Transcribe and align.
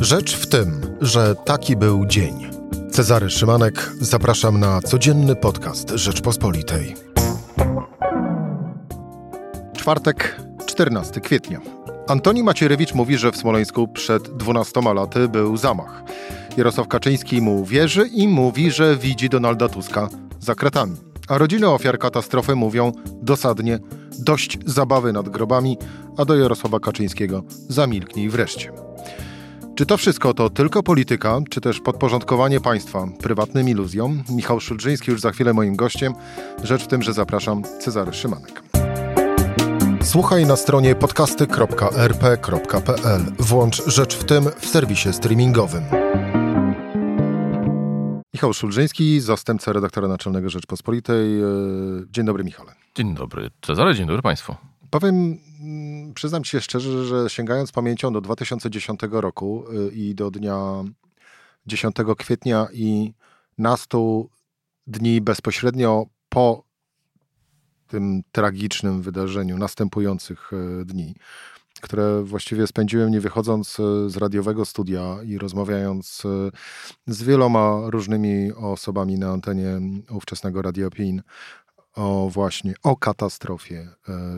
Rzecz 0.00 0.36
w 0.36 0.46
tym, 0.46 0.80
że 1.00 1.34
taki 1.34 1.76
był 1.76 2.06
dzień. 2.06 2.50
Cezary 2.90 3.30
Szymanek, 3.30 3.92
zapraszam 4.00 4.60
na 4.60 4.80
codzienny 4.80 5.36
podcast 5.36 5.90
Rzeczpospolitej. 5.90 6.94
Czwartek, 9.76 10.40
14 10.66 11.20
kwietnia. 11.20 11.60
Antoni 12.08 12.42
Macierewicz 12.42 12.94
mówi, 12.94 13.18
że 13.18 13.32
w 13.32 13.36
Smoleńsku 13.36 13.88
przed 13.88 14.36
12 14.36 14.80
laty 14.94 15.28
był 15.28 15.56
zamach. 15.56 16.02
Jarosław 16.56 16.88
Kaczyński 16.88 17.40
mu 17.40 17.64
wierzy 17.64 18.06
i 18.06 18.28
mówi, 18.28 18.70
że 18.70 18.96
widzi 18.96 19.28
Donalda 19.28 19.68
Tuska 19.68 20.08
za 20.38 20.54
kratami. 20.54 20.96
A 21.28 21.38
rodziny 21.38 21.68
ofiar 21.68 21.98
katastrofy 21.98 22.54
mówią 22.54 22.92
dosadnie 23.22 23.78
dość 24.18 24.58
zabawy 24.66 25.12
nad 25.12 25.28
grobami, 25.28 25.78
a 26.16 26.24
do 26.24 26.36
Jarosława 26.36 26.80
Kaczyńskiego 26.80 27.42
zamilknij 27.68 28.28
wreszcie. 28.28 28.89
Czy 29.80 29.86
to 29.86 29.96
wszystko 29.96 30.34
to 30.34 30.50
tylko 30.50 30.82
polityka, 30.82 31.38
czy 31.50 31.60
też 31.60 31.80
podporządkowanie 31.80 32.60
państwa 32.60 33.06
prywatnym 33.22 33.68
iluzjom? 33.68 34.22
Michał 34.30 34.60
Szulżyński 34.60 35.10
już 35.10 35.20
za 35.20 35.30
chwilę 35.30 35.52
moim 35.52 35.76
gościem. 35.76 36.14
Rzecz 36.64 36.84
w 36.84 36.86
tym, 36.86 37.02
że 37.02 37.12
zapraszam 37.12 37.62
Cezary 37.80 38.12
Szymanek. 38.12 38.62
Słuchaj 40.02 40.46
na 40.46 40.56
stronie 40.56 40.94
podcasty.rp.pl. 40.94 43.20
Włącz 43.38 43.86
Rzecz 43.86 44.16
w 44.16 44.24
tym 44.24 44.44
w 44.58 44.66
serwisie 44.66 45.12
streamingowym. 45.12 45.82
Michał 48.34 48.52
Szulżyński, 48.52 49.20
zastępca 49.20 49.72
redaktora 49.72 50.08
naczelnego 50.08 50.50
Rzeczpospolitej. 50.50 51.40
Dzień 52.10 52.24
dobry, 52.24 52.44
Michale. 52.44 52.72
Dzień 52.94 53.14
dobry, 53.14 53.50
Cezary, 53.62 53.94
dzień 53.94 54.06
dobry 54.06 54.22
Państwu. 54.22 54.69
Powiem, 54.90 55.38
przyznam 56.14 56.44
ci 56.44 56.50
się 56.50 56.60
szczerze, 56.60 57.04
że 57.04 57.30
sięgając 57.30 57.72
pamięcią 57.72 58.12
do 58.12 58.20
2010 58.20 59.00
roku 59.10 59.64
i 59.92 60.14
do 60.14 60.30
dnia 60.30 60.84
10 61.66 61.96
kwietnia 62.18 62.68
i 62.72 63.12
nastu 63.58 64.30
dni 64.86 65.20
bezpośrednio 65.20 66.06
po 66.28 66.64
tym 67.86 68.22
tragicznym 68.32 69.02
wydarzeniu, 69.02 69.58
następujących 69.58 70.50
dni, 70.84 71.14
które 71.80 72.22
właściwie 72.22 72.66
spędziłem 72.66 73.10
nie 73.10 73.20
wychodząc 73.20 73.76
z 74.06 74.16
radiowego 74.16 74.64
studia 74.64 75.16
i 75.24 75.38
rozmawiając 75.38 76.22
z 77.06 77.22
wieloma 77.22 77.80
różnymi 77.84 78.52
osobami 78.52 79.18
na 79.18 79.30
antenie 79.30 79.80
ówczesnego 80.10 80.62
Radia 80.62 80.90
Pin 80.90 81.22
o 81.94 82.30
właśnie 82.32 82.74
o 82.82 82.96
katastrofie 82.96 83.88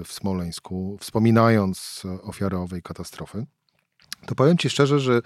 w 0.05 0.13
Smoleńsku, 0.13 0.99
wspominając 1.01 2.03
ofiary 2.23 2.57
owej 2.57 2.83
katastrofy, 2.83 3.47
to 4.27 4.35
powiem 4.35 4.59
Ci 4.59 4.71
szczerze, 4.71 5.01
że 5.01 5.21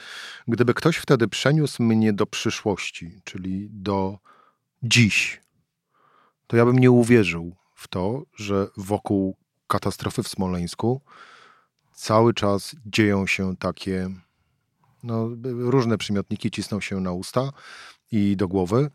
gdyby 0.48 0.74
ktoś 0.74 0.96
wtedy 0.96 1.28
przeniósł 1.28 1.82
mnie 1.82 2.12
do 2.12 2.26
przyszłości, 2.26 3.20
czyli 3.24 3.68
do 3.70 4.18
dziś, 4.82 5.40
to 6.46 6.56
ja 6.56 6.64
bym 6.64 6.78
nie 6.78 6.90
uwierzył 6.90 7.56
w 7.74 7.88
to, 7.88 8.22
że 8.36 8.68
wokół 8.76 9.36
katastrofy 9.66 10.22
w 10.22 10.28
Smoleńsku 10.28 11.00
cały 11.94 12.34
czas 12.34 12.76
dzieją 12.86 13.26
się 13.26 13.56
takie 13.56 14.10
no, 15.02 15.28
różne 15.44 15.98
przymiotniki 15.98 16.50
cisną 16.50 16.80
się 16.80 17.00
na 17.00 17.12
usta 17.12 17.50
i 18.12 18.36
do 18.36 18.48
głowy. 18.48 18.90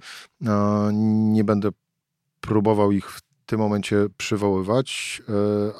Nie 1.12 1.44
będę 1.44 1.70
próbował 2.42 2.92
ich 2.92 3.12
w 3.12 3.22
tym 3.46 3.60
momencie 3.60 4.08
przywoływać, 4.18 5.22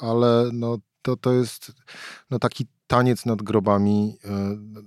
ale 0.00 0.50
no, 0.52 0.78
to, 1.02 1.16
to 1.16 1.32
jest 1.32 1.72
no, 2.30 2.38
taki 2.38 2.66
taniec 2.86 3.26
nad 3.26 3.42
grobami. 3.42 4.18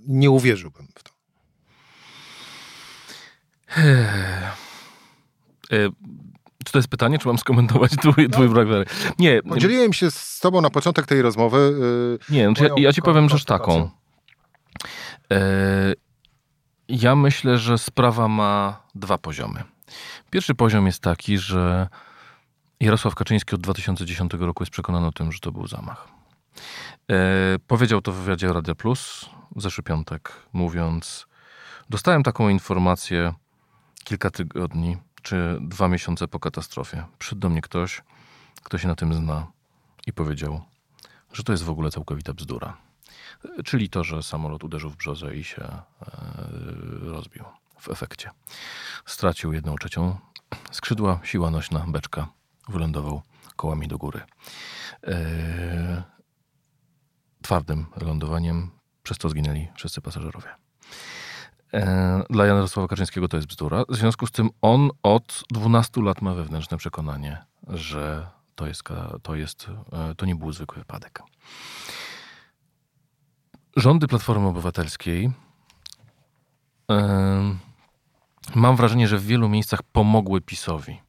Nie 0.06 0.30
uwierzyłbym 0.30 0.88
w 0.94 1.02
to. 1.02 1.10
Czy 6.64 6.72
to 6.72 6.78
jest 6.78 6.88
pytanie, 6.88 7.18
czy 7.18 7.28
mam 7.28 7.38
skomentować 7.38 7.92
twój, 8.02 8.30
twój 8.30 8.48
brak 8.48 8.68
wiary? 8.68 8.84
Nie. 9.18 9.42
Podzieliłem 9.42 9.92
się 9.92 10.10
z 10.10 10.40
tobą 10.40 10.60
na 10.60 10.70
początek 10.70 11.06
tej 11.06 11.22
rozmowy. 11.22 11.74
Nie, 12.30 12.44
znaczy 12.44 12.64
ja, 12.64 12.70
ja 12.78 12.92
ci 12.92 13.02
powiem 13.02 13.28
rzecz 13.28 13.44
taką. 13.44 13.90
Ja 16.88 17.16
myślę, 17.16 17.58
że 17.58 17.78
sprawa 17.78 18.28
ma 18.28 18.82
dwa 18.94 19.18
poziomy. 19.18 19.75
Pierwszy 20.30 20.54
poziom 20.54 20.86
jest 20.86 21.02
taki, 21.02 21.38
że 21.38 21.88
Jarosław 22.80 23.14
Kaczyński 23.14 23.54
od 23.54 23.60
2010 23.60 24.32
roku 24.34 24.62
jest 24.62 24.72
przekonany 24.72 25.06
o 25.06 25.12
tym, 25.12 25.32
że 25.32 25.38
to 25.38 25.52
był 25.52 25.66
zamach. 25.66 26.08
powiedział 27.66 28.00
to 28.00 28.12
w 28.12 28.16
wywiadzie 28.16 28.52
Radia 28.52 28.74
Plus 28.74 29.28
w 29.56 29.62
zeszły 29.62 29.84
piątek, 29.84 30.32
mówiąc: 30.52 31.26
Dostałem 31.90 32.22
taką 32.22 32.48
informację 32.48 33.34
kilka 34.04 34.30
tygodni 34.30 34.96
czy 35.22 35.58
dwa 35.60 35.88
miesiące 35.88 36.28
po 36.28 36.40
katastrofie. 36.40 37.04
Przyszedł 37.18 37.40
do 37.40 37.48
mnie 37.48 37.60
ktoś, 37.60 38.02
kto 38.62 38.78
się 38.78 38.88
na 38.88 38.94
tym 38.94 39.14
zna 39.14 39.46
i 40.06 40.12
powiedział, 40.12 40.60
że 41.32 41.42
to 41.42 41.52
jest 41.52 41.64
w 41.64 41.70
ogóle 41.70 41.90
całkowita 41.90 42.34
bzdura. 42.34 42.76
Czyli 43.64 43.88
to, 43.90 44.04
że 44.04 44.22
samolot 44.22 44.64
uderzył 44.64 44.90
w 44.90 44.96
brzozę 44.96 45.36
i 45.36 45.44
się 45.44 45.62
e, 45.62 45.82
rozbił 47.00 47.44
w 47.78 47.88
efekcie. 47.88 48.30
Stracił 49.06 49.52
jedną 49.52 49.76
trzecią 49.76 50.18
skrzydła, 50.70 51.20
siła 51.22 51.50
nośna, 51.50 51.84
beczka, 51.88 52.28
wylądował 52.68 53.22
kołami 53.56 53.88
do 53.88 53.98
góry. 53.98 54.20
E, 55.06 56.02
twardym 57.42 57.86
lądowaniem, 57.96 58.70
przez 59.02 59.18
to 59.18 59.28
zginęli 59.28 59.68
wszyscy 59.74 60.00
pasażerowie. 60.00 60.48
E, 61.74 62.22
dla 62.30 62.46
Jarosława 62.46 62.88
Kaczyńskiego 62.88 63.28
to 63.28 63.36
jest 63.36 63.48
bzdura. 63.48 63.84
W 63.88 63.96
związku 63.96 64.26
z 64.26 64.30
tym 64.30 64.50
on 64.62 64.90
od 65.02 65.44
12 65.50 66.02
lat 66.02 66.22
ma 66.22 66.34
wewnętrzne 66.34 66.76
przekonanie, 66.76 67.44
że 67.68 68.26
to, 68.54 68.66
jest, 68.66 68.82
to, 69.22 69.34
jest, 69.34 69.66
to 70.16 70.26
nie 70.26 70.34
był 70.34 70.52
zwykły 70.52 70.78
wypadek. 70.78 71.22
Rządy 73.76 74.06
Platformy 74.06 74.46
Obywatelskiej 74.48 75.32
mam 78.54 78.76
wrażenie, 78.76 79.08
że 79.08 79.18
w 79.18 79.26
wielu 79.26 79.48
miejscach 79.48 79.82
pomogły 79.82 80.40
PiSowi. 80.40 81.00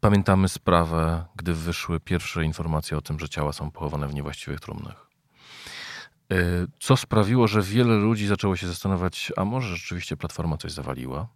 Pamiętamy 0.00 0.48
sprawę, 0.48 1.24
gdy 1.36 1.54
wyszły 1.54 2.00
pierwsze 2.00 2.44
informacje 2.44 2.98
o 2.98 3.00
tym, 3.00 3.18
że 3.18 3.28
ciała 3.28 3.52
są 3.52 3.70
pochowane 3.70 4.08
w 4.08 4.14
niewłaściwych 4.14 4.60
trumnach. 4.60 5.06
Co 6.80 6.96
sprawiło, 6.96 7.48
że 7.48 7.62
wiele 7.62 7.94
ludzi 7.94 8.26
zaczęło 8.26 8.56
się 8.56 8.66
zastanawiać, 8.68 9.32
a 9.36 9.44
może 9.44 9.76
rzeczywiście 9.76 10.16
Platforma 10.16 10.56
coś 10.56 10.72
zawaliła. 10.72 11.28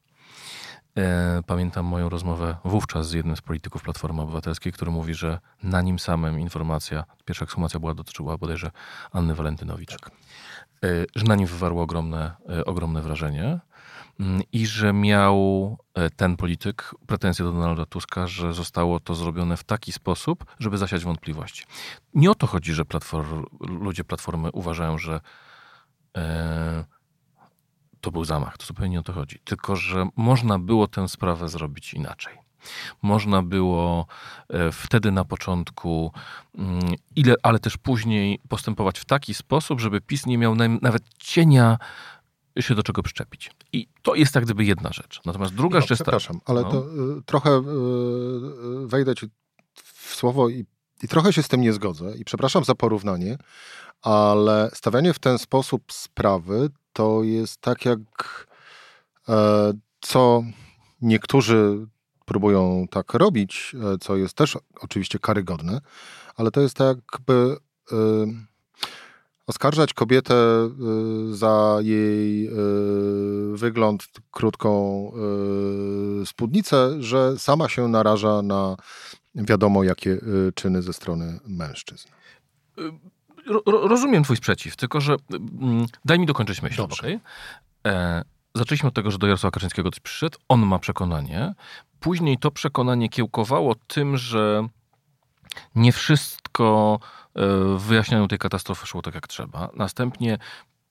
Pamiętam 1.47 1.87
moją 1.87 2.09
rozmowę 2.09 2.56
wówczas 2.65 3.09
z 3.09 3.12
jednym 3.12 3.37
z 3.37 3.41
polityków 3.41 3.83
Platformy 3.83 4.22
Obywatelskiej, 4.22 4.72
który 4.72 4.91
mówi, 4.91 5.15
że 5.15 5.41
na 5.62 5.83
nim 5.83 5.98
samym 5.98 6.41
informacja, 6.41 7.04
pierwsza 7.25 7.44
ekshumacja 7.44 7.81
była 7.81 7.94
dotyczyła 7.94 8.38
bodajże 8.38 8.71
Anny 9.12 9.34
Walentynowicz. 9.34 9.91
Tak. 9.91 10.10
Że 11.15 11.25
na 11.25 11.34
nim 11.34 11.47
wywarło 11.47 11.83
ogromne, 11.83 12.34
ogromne 12.66 13.03
wrażenie 13.03 13.59
i 14.53 14.66
że 14.66 14.93
miał 14.93 15.77
ten 16.16 16.37
polityk 16.37 16.94
pretensje 17.06 17.44
do 17.44 17.53
Donalda 17.53 17.87
Tuska, 17.87 18.27
że 18.27 18.53
zostało 18.53 19.00
to 19.00 19.15
zrobione 19.15 19.56
w 19.56 19.65
taki 19.65 19.93
sposób, 19.93 20.44
żeby 20.59 20.78
zasiać 20.78 21.04
wątpliwości. 21.04 21.65
Nie 22.15 22.31
o 22.31 22.34
to 22.34 22.47
chodzi, 22.47 22.75
że 22.75 22.84
platform, 22.84 23.44
ludzie 23.60 24.04
Platformy 24.04 24.53
uważają, 24.53 24.99
że 24.99 25.21
e, 26.16 26.84
to 28.00 28.10
był 28.10 28.25
zamach. 28.25 28.59
To 28.59 28.66
zupełnie 28.66 28.91
nie 28.91 29.00
o 29.00 29.03
to 29.03 29.12
chodzi. 29.12 29.38
Tylko, 29.44 29.77
że 29.77 30.09
można 30.16 30.59
było 30.59 30.87
tę 30.87 31.09
sprawę 31.09 31.48
zrobić 31.48 31.94
inaczej. 31.94 32.38
Można 33.03 33.43
było 33.43 34.06
wtedy 34.72 35.12
na 35.12 35.25
początku, 35.25 36.12
ile, 37.16 37.34
ale 37.43 37.59
też 37.59 37.77
później 37.77 38.41
postępować 38.48 38.98
w 38.98 39.04
taki 39.04 39.34
sposób, 39.34 39.81
żeby 39.81 40.00
PiS 40.00 40.27
nie 40.27 40.38
miał 40.38 40.54
nawet 40.54 41.03
cienia 41.19 41.78
się 42.60 42.74
do 42.74 42.82
czego 42.82 43.03
przyczepić. 43.03 43.50
I 43.72 43.88
to 44.03 44.14
jest 44.14 44.34
tak 44.34 44.44
gdyby 44.44 44.64
jedna 44.64 44.91
rzecz. 44.92 45.20
Natomiast 45.24 45.54
druga 45.54 45.78
no, 45.78 45.86
rzecz 45.86 45.98
Przepraszam, 45.98 46.41
ale 46.44 46.62
no. 46.62 46.70
to 46.70 46.78
y, 46.78 47.22
trochę 47.26 47.50
y, 47.58 48.86
wejdę 48.86 49.14
ci 49.14 49.26
w 49.74 50.14
słowo 50.14 50.48
i, 50.48 50.66
i 51.03 51.08
trochę 51.08 51.32
się 51.32 51.42
z 51.42 51.48
tym 51.48 51.60
nie 51.60 51.72
zgodzę. 51.72 52.16
I 52.16 52.24
przepraszam 52.24 52.64
za 52.64 52.74
porównanie, 52.74 53.38
ale 54.03 54.70
stawianie 54.74 55.12
w 55.12 55.18
ten 55.18 55.38
sposób 55.38 55.92
sprawy 55.92 56.70
to 56.92 57.22
jest 57.22 57.60
tak 57.60 57.84
jak 57.84 57.98
e, 59.28 59.72
co 60.00 60.42
niektórzy 61.03 61.86
próbują 62.24 62.86
tak 62.91 63.14
robić, 63.14 63.76
e, 63.94 63.98
co 63.98 64.16
jest 64.16 64.34
też 64.34 64.58
oczywiście 64.80 65.18
karygodne, 65.18 65.80
ale 66.36 66.50
to 66.50 66.60
jest 66.60 66.76
tak 66.76 66.98
jakby 67.12 67.56
e, 67.92 67.97
oskarżać 69.47 69.95
kobietę 69.95 70.34
y, 70.34 71.37
za 71.37 71.78
jej 71.81 72.47
y, 72.47 73.57
wygląd, 73.57 74.07
krótką 74.31 75.13
y, 76.22 76.27
spódnicę, 76.27 77.03
że 77.03 77.39
sama 77.39 77.69
się 77.69 77.89
naraża 77.89 78.43
na 78.43 78.77
wiadomo 79.34 79.84
jakie 79.84 80.19
czyny 80.54 80.83
ze 80.83 80.93
strony 80.93 81.41
mężczyzn. 81.47 82.09
ro, 83.47 83.63
rozumiem 83.66 84.25
twój 84.25 84.37
sprzeciw, 84.37 84.77
tylko 84.77 85.01
że 85.01 85.16
mm, 85.60 85.87
daj 86.04 86.19
mi 86.19 86.27
dokończyć 86.27 86.63
myśl. 86.63 86.77
Dobrze. 86.77 87.03
Okay? 87.03 87.21
E, 87.87 88.25
zaczęliśmy 88.54 88.89
od 88.89 88.95
tego, 88.95 89.10
że 89.10 89.19
do 89.19 89.27
Jarosława 89.27 89.51
Kaczyńskiego 89.51 89.91
ktoś 89.91 90.01
przyszedł, 90.01 90.39
on 90.49 90.66
ma 90.66 90.78
przekonanie. 90.78 91.54
Później 92.01 92.39
to 92.39 92.51
przekonanie 92.51 93.09
kiełkowało 93.09 93.75
tym, 93.75 94.16
że 94.16 94.69
nie 95.75 95.92
wszystko 95.92 96.99
w 97.77 97.83
wyjaśnianiu 97.83 98.28
tej 98.28 98.38
katastrofy 98.38 98.86
szło 98.86 99.03
tak 99.03 99.15
jak 99.15 99.27
trzeba. 99.27 99.71
Następnie 99.74 100.38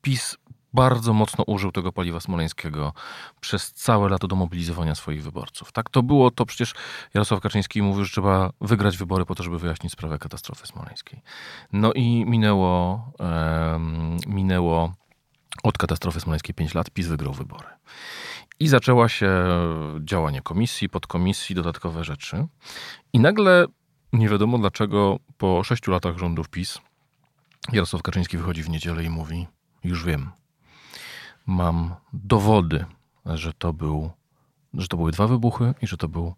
PiS 0.02 0.38
bardzo 0.76 1.14
mocno 1.14 1.44
użył 1.48 1.72
tego 1.72 1.92
paliwa 1.92 2.20
smoleńskiego 2.20 2.94
przez 3.40 3.72
całe 3.72 4.10
lato 4.10 4.28
do 4.28 4.36
mobilizowania 4.36 4.96
swoich 4.96 5.24
wyborców. 5.24 5.72
Tak 5.72 5.90
to 5.90 6.04
było, 6.04 6.32
to 6.32 6.46
przecież 6.46 6.74
Jarosław 7.14 7.42
Kaczyński 7.42 7.82
mówił, 7.82 8.04
że 8.04 8.12
trzeba 8.12 8.50
wygrać 8.62 8.98
wybory 8.98 9.26
po 9.26 9.36
to, 9.36 9.44
żeby 9.44 9.60
wyjaśnić 9.60 9.92
sprawę 9.92 10.20
katastrofy 10.20 10.68
smoleńskiej. 10.68 11.22
No 11.74 11.94
i 11.94 12.26
minęło, 12.26 13.12
um, 13.20 14.18
minęło 14.28 14.94
od 15.64 15.78
katastrofy 15.78 16.20
smoleńskiej 16.20 16.56
5 16.56 16.74
lat, 16.74 16.90
PiS 16.90 17.08
wygrał 17.08 17.34
wybory. 17.34 17.68
I 18.60 18.68
zaczęła 18.68 19.10
się 19.10 19.30
działanie 20.00 20.42
komisji, 20.42 20.90
podkomisji, 20.90 21.56
dodatkowe 21.56 22.04
rzeczy. 22.04 22.48
I 23.14 23.20
nagle 23.20 23.66
nie 24.16 24.30
wiadomo 24.30 24.58
dlaczego 24.58 25.20
po 25.38 25.64
sześciu 25.64 25.92
latach 25.92 26.18
rządów 26.18 26.50
PiS 26.50 26.80
Jarosław 27.72 28.02
Kaczyński 28.02 28.38
wychodzi 28.38 28.64
w 28.64 28.70
niedzielę 28.70 29.04
i 29.04 29.10
mówi: 29.10 29.48
Już 29.84 30.06
wiem, 30.06 30.30
mam 31.46 31.96
dowody, 32.14 32.86
że 33.26 33.54
to, 33.54 33.74
był, 33.74 34.12
że 34.74 34.88
to 34.88 34.98
były 34.98 35.12
dwa 35.12 35.28
wybuchy 35.28 35.74
i 35.82 35.88
że 35.88 35.98
to 35.98 36.08
był 36.08 36.34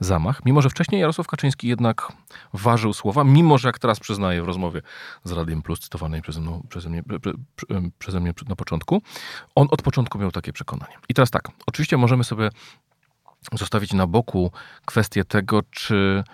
zamach. 0.00 0.44
Mimo, 0.44 0.62
że 0.62 0.70
wcześniej 0.70 1.00
Jarosław 1.00 1.26
Kaczyński 1.26 1.68
jednak 1.68 2.12
ważył 2.52 2.92
słowa, 2.92 3.24
mimo 3.24 3.58
że 3.58 3.68
jak 3.68 3.78
teraz 3.78 4.00
przyznaję 4.00 4.42
w 4.42 4.46
rozmowie 4.46 4.82
z 5.24 5.32
Radiem 5.32 5.62
Plus, 5.62 5.80
cytowanej 5.80 6.22
przeze, 6.22 6.40
mną, 6.40 6.66
przeze, 6.68 6.90
mnie, 6.90 7.02
prze, 7.56 7.80
przeze 7.98 8.20
mnie 8.20 8.32
na 8.48 8.56
początku, 8.56 9.02
on 9.54 9.68
od 9.70 9.82
początku 9.82 10.18
miał 10.18 10.32
takie 10.32 10.52
przekonanie. 10.52 10.96
I 11.08 11.14
teraz 11.14 11.30
tak, 11.30 11.48
oczywiście 11.66 11.96
możemy 11.96 12.24
sobie 12.24 12.50
zostawić 13.52 13.92
na 13.92 14.06
boku 14.06 14.50
kwestię 14.84 15.24
tego, 15.24 15.62
czy 15.70 16.24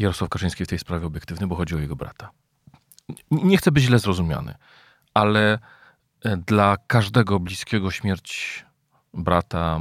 Jarosław 0.00 0.30
Kaczyński 0.30 0.64
w 0.64 0.68
tej 0.68 0.78
sprawie 0.78 1.06
obiektywny, 1.06 1.46
bo 1.46 1.56
chodzi 1.56 1.74
o 1.74 1.78
jego 1.78 1.96
brata. 1.96 2.30
Nie 3.30 3.56
chcę 3.56 3.72
być 3.72 3.84
źle 3.84 3.98
zrozumiany, 3.98 4.54
ale 5.14 5.58
e, 6.24 6.36
dla 6.36 6.76
każdego 6.86 7.40
bliskiego 7.40 7.90
śmierć 7.90 8.64
brata, 9.14 9.80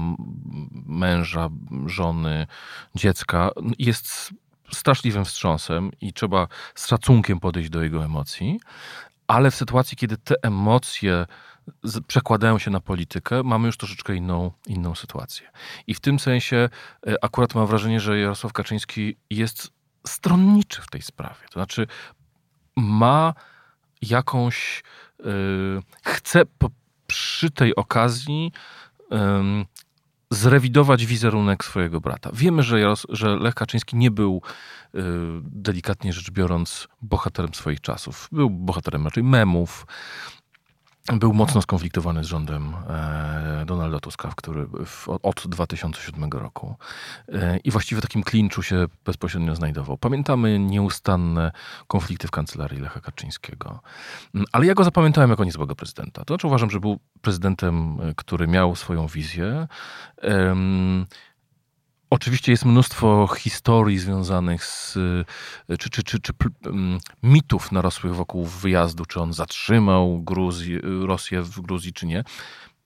męża, 0.85 1.49
żony, 1.85 2.47
dziecka 2.95 3.49
jest 3.79 4.33
straszliwym 4.71 5.25
wstrząsem 5.25 5.91
i 6.01 6.13
trzeba 6.13 6.47
z 6.75 6.87
szacunkiem 6.87 7.39
podejść 7.39 7.69
do 7.69 7.83
jego 7.83 8.05
emocji, 8.05 8.59
ale 9.27 9.51
w 9.51 9.55
sytuacji, 9.55 9.97
kiedy 9.97 10.17
te 10.17 10.35
emocje 10.41 11.25
przekładają 12.07 12.59
się 12.59 12.71
na 12.71 12.79
politykę, 12.79 13.43
mamy 13.43 13.65
już 13.65 13.77
troszeczkę 13.77 14.15
inną, 14.15 14.51
inną 14.67 14.95
sytuację. 14.95 15.47
I 15.87 15.93
w 15.93 15.99
tym 15.99 16.19
sensie 16.19 16.69
e, 17.07 17.23
akurat 17.23 17.55
mam 17.55 17.67
wrażenie, 17.67 17.99
że 17.99 18.19
Jarosław 18.19 18.53
Kaczyński 18.53 19.17
jest 19.29 19.78
stronniczy 20.09 20.81
w 20.81 20.87
tej 20.87 21.01
sprawie. 21.01 21.41
To 21.45 21.53
znaczy 21.53 21.87
ma 22.75 23.33
jakąś, 24.01 24.83
yy, 25.19 25.81
chce 26.03 26.45
po, 26.45 26.69
przy 27.07 27.51
tej 27.51 27.75
okazji 27.75 28.51
yy, 29.11 29.17
zrewidować 30.31 31.05
wizerunek 31.05 31.65
swojego 31.65 32.01
brata. 32.01 32.29
Wiemy, 32.33 32.63
że, 32.63 32.79
Jaros, 32.79 33.05
że 33.09 33.35
Lech 33.35 33.55
Kaczyński 33.55 33.95
nie 33.97 34.11
był, 34.11 34.41
yy, 34.93 35.03
delikatnie 35.43 36.13
rzecz 36.13 36.31
biorąc, 36.31 36.87
bohaterem 37.01 37.53
swoich 37.53 37.81
czasów. 37.81 38.27
Był 38.31 38.49
bohaterem 38.49 39.05
raczej 39.05 39.23
memów, 39.23 39.85
był 41.17 41.33
mocno 41.33 41.61
skonfliktowany 41.61 42.23
z 42.23 42.27
rządem 42.27 42.73
e, 42.89 43.63
Donalda 43.65 43.99
Tuska, 43.99 44.31
który 44.35 44.67
w, 44.85 45.09
od 45.09 45.47
2007 45.47 46.29
roku 46.31 46.75
e, 47.27 47.57
i 47.57 47.71
właściwie 47.71 47.99
w 47.99 48.01
takim 48.01 48.23
klinczu 48.23 48.63
się 48.63 48.85
bezpośrednio 49.05 49.55
znajdował. 49.55 49.97
Pamiętamy 49.97 50.59
nieustanne 50.59 51.51
konflikty 51.87 52.27
w 52.27 52.31
kancelarii 52.31 52.79
Lecha 52.79 53.01
Kaczyńskiego. 53.01 53.79
Mm, 54.35 54.45
ale 54.51 54.65
ja 54.65 54.73
go 54.73 54.83
zapamiętałem 54.83 55.29
jako 55.29 55.43
niezłego 55.43 55.75
prezydenta. 55.75 56.25
To 56.25 56.33
znaczy 56.33 56.47
uważam, 56.47 56.69
że 56.69 56.79
był 56.79 56.99
prezydentem, 57.21 57.97
e, 58.01 58.13
który 58.15 58.47
miał 58.47 58.75
swoją 58.75 59.07
wizję. 59.07 59.67
Oczywiście 62.11 62.51
jest 62.51 62.65
mnóstwo 62.65 63.27
historii 63.37 63.99
związanych 63.99 64.65
z, 64.65 64.97
czy, 65.79 65.89
czy, 65.89 66.03
czy, 66.03 66.19
czy 66.19 66.33
mitów 67.23 67.71
narosłych 67.71 68.15
wokół 68.15 68.45
wyjazdu, 68.45 69.05
czy 69.05 69.19
on 69.19 69.33
zatrzymał 69.33 70.23
Rosję 71.05 71.41
w 71.41 71.61
Gruzji, 71.61 71.93
czy 71.93 72.07
nie. 72.07 72.23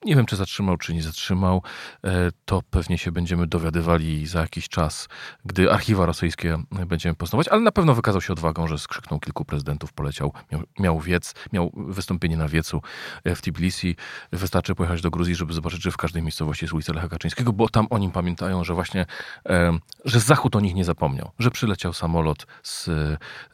Nie 0.05 0.15
wiem, 0.15 0.25
czy 0.25 0.35
zatrzymał, 0.35 0.77
czy 0.77 0.93
nie 0.93 1.03
zatrzymał. 1.03 1.61
E, 2.03 2.31
to 2.45 2.61
pewnie 2.69 2.97
się 2.97 3.11
będziemy 3.11 3.47
dowiadywali 3.47 4.27
za 4.27 4.41
jakiś 4.41 4.69
czas, 4.69 5.07
gdy 5.45 5.71
archiwa 5.71 6.05
rosyjskie 6.05 6.57
będziemy 6.87 7.15
poznawać, 7.15 7.47
ale 7.47 7.61
na 7.61 7.71
pewno 7.71 7.95
wykazał 7.95 8.21
się 8.21 8.33
odwagą, 8.33 8.67
że 8.67 8.77
skrzyknął 8.77 9.19
kilku 9.19 9.45
prezydentów, 9.45 9.93
poleciał, 9.93 10.33
miał, 10.51 10.61
miał 10.79 10.99
wiec, 10.99 11.33
miał 11.53 11.71
wystąpienie 11.75 12.37
na 12.37 12.47
wiecu 12.47 12.81
e, 13.23 13.35
w 13.35 13.41
Tbilisi. 13.41 13.95
Wystarczy 14.31 14.75
pojechać 14.75 15.01
do 15.01 15.11
Gruzji, 15.11 15.35
żeby 15.35 15.53
zobaczyć, 15.53 15.83
że 15.83 15.91
w 15.91 15.97
każdej 15.97 16.21
miejscowości 16.21 16.65
jest 16.65 16.73
ulica 16.73 16.93
Lecha 16.93 17.07
Kaczyńskiego, 17.07 17.53
bo 17.53 17.69
tam 17.69 17.87
o 17.89 17.97
nim 17.97 18.11
pamiętają, 18.11 18.63
że 18.63 18.73
właśnie, 18.73 19.05
e, 19.49 19.77
że 20.05 20.19
Zachód 20.19 20.55
o 20.55 20.59
nich 20.59 20.75
nie 20.75 20.85
zapomniał, 20.85 21.31
że 21.39 21.51
przyleciał 21.51 21.93
samolot 21.93 22.47
z, 22.63 22.89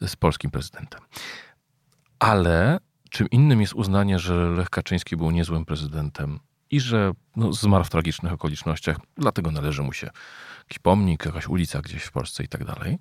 z 0.00 0.16
polskim 0.16 0.50
prezydentem. 0.50 1.00
Ale 2.18 2.78
Czym 3.10 3.30
innym 3.30 3.60
jest 3.60 3.74
uznanie, 3.74 4.18
że 4.18 4.34
Lech 4.34 4.70
Kaczyński 4.70 5.16
był 5.16 5.30
niezłym 5.30 5.64
prezydentem 5.64 6.40
i 6.70 6.80
że 6.80 7.12
no, 7.36 7.52
zmarł 7.52 7.84
w 7.84 7.90
tragicznych 7.90 8.32
okolicznościach, 8.32 8.96
dlatego 9.16 9.50
należy 9.50 9.82
mu 9.82 9.92
się 9.92 10.10
jakiś 10.58 10.78
pomnik, 10.78 11.24
jakaś 11.24 11.46
ulica 11.46 11.80
gdzieś 11.80 12.02
w 12.02 12.12
Polsce 12.12 12.44
i 12.44 12.48
tak 12.48 12.64
dalej. 12.64 12.98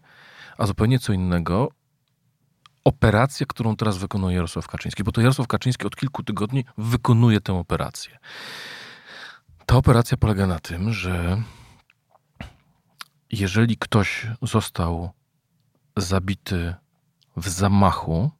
A 0.57 0.65
zupełnie 0.65 0.99
co 0.99 1.13
innego 1.13 1.69
operacja, 2.83 3.45
którą 3.45 3.75
teraz 3.75 3.97
wykonuje 3.97 4.35
Jarosław 4.35 4.67
Kaczyński, 4.67 5.03
bo 5.03 5.11
to 5.11 5.21
Jarosław 5.21 5.47
Kaczyński 5.47 5.87
od 5.87 5.95
kilku 5.95 6.23
tygodni 6.23 6.65
wykonuje 6.77 7.41
tę 7.41 7.53
operację. 7.53 8.17
Ta 9.65 9.75
operacja 9.75 10.17
polega 10.17 10.47
na 10.47 10.59
tym, 10.59 10.93
że 10.93 11.43
jeżeli 13.31 13.77
ktoś 13.77 14.27
został 14.41 15.09
zabity 15.97 16.75
w 17.37 17.49
zamachu, 17.49 18.31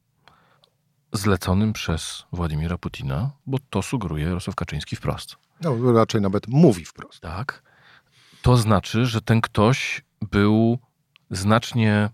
zleconym 1.12 1.72
przez 1.72 2.24
Władimira 2.32 2.78
Putina, 2.78 3.30
bo 3.46 3.58
to 3.70 3.82
sugeruje 3.82 4.24
Jarosław 4.24 4.56
Kaczyński 4.56 4.96
wprost. 4.96 5.36
No, 5.60 5.92
raczej 5.92 6.20
nawet 6.20 6.48
mówi 6.48 6.84
wprost. 6.84 7.20
Tak. 7.20 7.62
To 8.42 8.56
znaczy, 8.56 9.06
że 9.06 9.20
ten 9.20 9.40
ktoś 9.40 10.02
był 10.20 10.78
znacznie 11.30 12.10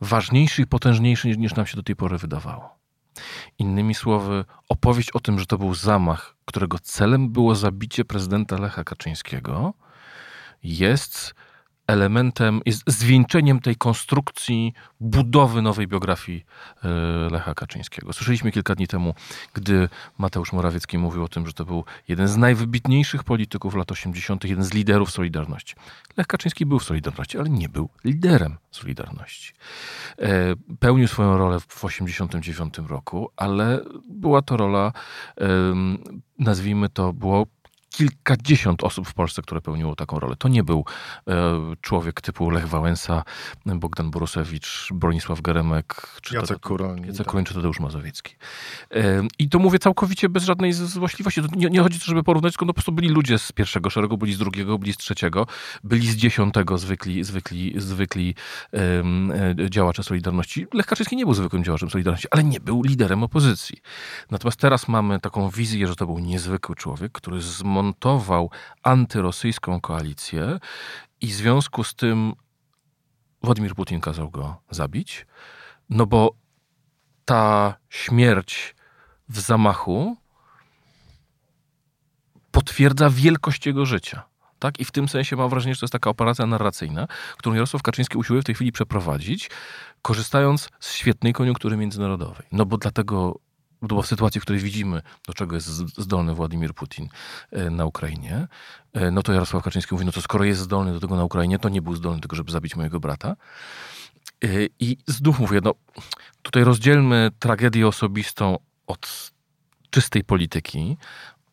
ważniejszy 0.00 0.62
i 0.62 0.66
potężniejszy 0.66 1.28
niż 1.28 1.54
nam 1.54 1.66
się 1.66 1.76
do 1.76 1.82
tej 1.82 1.96
pory 1.96 2.18
wydawało. 2.18 2.78
Innymi 3.58 3.94
słowy, 3.94 4.44
opowieść 4.68 5.10
o 5.10 5.20
tym, 5.20 5.38
że 5.38 5.46
to 5.46 5.58
był 5.58 5.74
zamach, 5.74 6.36
którego 6.44 6.78
celem 6.78 7.30
było 7.30 7.54
zabicie 7.54 8.04
prezydenta 8.04 8.58
Lecha 8.58 8.84
Kaczyńskiego, 8.84 9.74
jest 10.62 11.34
elementem, 11.90 12.60
jest 12.66 12.82
zwieńczeniem 12.86 13.60
tej 13.60 13.76
konstrukcji 13.76 14.72
budowy 15.00 15.62
nowej 15.62 15.86
biografii 15.86 16.44
e, 16.84 16.88
Lecha 17.30 17.54
Kaczyńskiego. 17.54 18.12
Słyszeliśmy 18.12 18.52
kilka 18.52 18.74
dni 18.74 18.86
temu, 18.86 19.14
gdy 19.54 19.88
Mateusz 20.18 20.52
Morawiecki 20.52 20.98
mówił 20.98 21.24
o 21.24 21.28
tym, 21.28 21.46
że 21.46 21.52
to 21.52 21.64
był 21.64 21.84
jeden 22.08 22.28
z 22.28 22.36
najwybitniejszych 22.36 23.24
polityków 23.24 23.74
lat 23.74 23.92
80., 23.92 24.44
jeden 24.44 24.64
z 24.64 24.74
liderów 24.74 25.10
Solidarności. 25.10 25.74
Lech 26.16 26.26
Kaczyński 26.26 26.66
był 26.66 26.78
w 26.78 26.84
Solidarności, 26.84 27.38
ale 27.38 27.48
nie 27.50 27.68
był 27.68 27.88
liderem 28.04 28.56
Solidarności. 28.70 29.52
E, 30.18 30.54
pełnił 30.80 31.08
swoją 31.08 31.38
rolę 31.38 31.60
w 31.60 31.84
89 31.84 32.78
roku, 32.78 33.30
ale 33.36 33.80
była 34.10 34.42
to 34.42 34.56
rola, 34.56 34.92
nazwijmy 36.38 36.88
to, 36.88 37.12
było 37.12 37.46
kilkadziesiąt 37.90 38.84
osób 38.84 39.08
w 39.08 39.14
Polsce, 39.14 39.42
które 39.42 39.60
pełniło 39.60 39.94
taką 39.94 40.18
rolę. 40.18 40.36
To 40.36 40.48
nie 40.48 40.64
był 40.64 40.84
e, 41.28 41.32
człowiek 41.80 42.20
typu 42.20 42.50
Lech 42.50 42.68
Wałęsa, 42.68 43.22
Bogdan 43.66 44.10
Borusewicz, 44.10 44.88
Bronisław 44.92 45.40
Geremek, 45.40 46.06
czy 46.22 46.34
Jacek 46.34 46.60
Kuroń, 46.60 47.06
Jacek 47.06 47.26
Kuroń 47.26 47.44
czy 47.44 47.54
Tadeusz 47.54 47.80
Mazowiecki. 47.80 48.34
E, 48.94 49.22
I 49.38 49.48
to 49.48 49.58
mówię 49.58 49.78
całkowicie 49.78 50.28
bez 50.28 50.44
żadnej 50.44 50.72
złośliwości. 50.72 51.40
Nie, 51.56 51.70
nie 51.70 51.80
chodzi 51.80 51.96
o 51.96 52.00
to, 52.00 52.06
żeby 52.06 52.22
porównać, 52.22 52.52
tylko 52.52 52.64
no 52.64 52.72
po 52.72 52.74
prostu 52.74 52.92
byli 52.92 53.08
ludzie 53.08 53.38
z 53.38 53.52
pierwszego 53.52 53.90
szeregu, 53.90 54.18
byli 54.18 54.34
z 54.34 54.38
drugiego, 54.38 54.78
byli 54.78 54.92
z 54.92 54.96
trzeciego, 54.96 55.46
byli 55.84 56.06
z 56.06 56.16
dziesiątego 56.16 56.78
zwykli, 56.78 57.24
zwykli, 57.24 57.74
zwykli 57.76 58.34
e, 58.74 59.70
działacze 59.70 60.02
Solidarności. 60.02 60.66
Lech 60.74 60.86
Kaczyński 60.86 61.16
nie 61.16 61.24
był 61.24 61.34
zwykłym 61.34 61.64
działaczem 61.64 61.90
Solidarności, 61.90 62.28
ale 62.30 62.44
nie 62.44 62.60
był 62.60 62.82
liderem 62.82 63.22
opozycji. 63.22 63.78
Natomiast 64.30 64.60
teraz 64.60 64.88
mamy 64.88 65.20
taką 65.20 65.50
wizję, 65.50 65.86
że 65.86 65.96
to 65.96 66.06
był 66.06 66.18
niezwykły 66.18 66.76
człowiek, 66.76 67.12
który 67.12 67.40
zmontował 67.40 67.79
zmontował 67.80 68.50
antyrosyjską 68.82 69.80
koalicję 69.80 70.58
i 71.20 71.26
w 71.26 71.32
związku 71.32 71.84
z 71.84 71.94
tym 71.94 72.32
Władimir 73.42 73.74
Putin 73.74 74.00
kazał 74.00 74.30
go 74.30 74.56
zabić, 74.70 75.26
no 75.90 76.06
bo 76.06 76.34
ta 77.24 77.74
śmierć 77.88 78.74
w 79.28 79.40
zamachu 79.40 80.16
potwierdza 82.50 83.10
wielkość 83.10 83.66
jego 83.66 83.86
życia. 83.86 84.22
Tak? 84.58 84.80
I 84.80 84.84
w 84.84 84.90
tym 84.90 85.08
sensie 85.08 85.36
mam 85.36 85.50
wrażenie, 85.50 85.74
że 85.74 85.80
to 85.80 85.84
jest 85.84 85.92
taka 85.92 86.10
operacja 86.10 86.46
narracyjna, 86.46 87.06
którą 87.36 87.54
Jarosław 87.54 87.82
Kaczyński 87.82 88.18
usiłuje 88.18 88.42
w 88.42 88.44
tej 88.44 88.54
chwili 88.54 88.72
przeprowadzić, 88.72 89.50
korzystając 90.02 90.68
z 90.80 90.92
świetnej 90.92 91.32
koniunktury 91.32 91.76
międzynarodowej. 91.76 92.46
No 92.52 92.66
bo 92.66 92.76
dlatego 92.76 93.40
bo 93.82 94.02
w 94.02 94.06
sytuacji, 94.06 94.40
w 94.40 94.44
której 94.44 94.62
widzimy, 94.62 95.02
do 95.26 95.34
czego 95.34 95.54
jest 95.54 95.68
zdolny 95.98 96.34
Władimir 96.34 96.74
Putin 96.74 97.08
e, 97.50 97.70
na 97.70 97.86
Ukrainie, 97.86 98.48
e, 98.92 99.10
no 99.10 99.22
to 99.22 99.32
Jarosław 99.32 99.64
Kaczyński 99.64 99.94
mówi, 99.94 100.06
no 100.06 100.12
to 100.12 100.22
skoro 100.22 100.44
jest 100.44 100.60
zdolny 100.60 100.92
do 100.92 101.00
tego 101.00 101.16
na 101.16 101.24
Ukrainie, 101.24 101.58
to 101.58 101.68
nie 101.68 101.82
był 101.82 101.96
zdolny 101.96 102.18
do 102.18 102.22
tego, 102.22 102.36
żeby 102.36 102.52
zabić 102.52 102.76
mojego 102.76 103.00
brata. 103.00 103.36
E, 104.44 104.48
I 104.80 104.96
znów 105.06 105.38
mówię, 105.38 105.60
no 105.64 105.74
tutaj 106.42 106.64
rozdzielmy 106.64 107.30
tragedię 107.38 107.88
osobistą 107.88 108.58
od 108.86 109.32
czystej 109.90 110.24
polityki. 110.24 110.96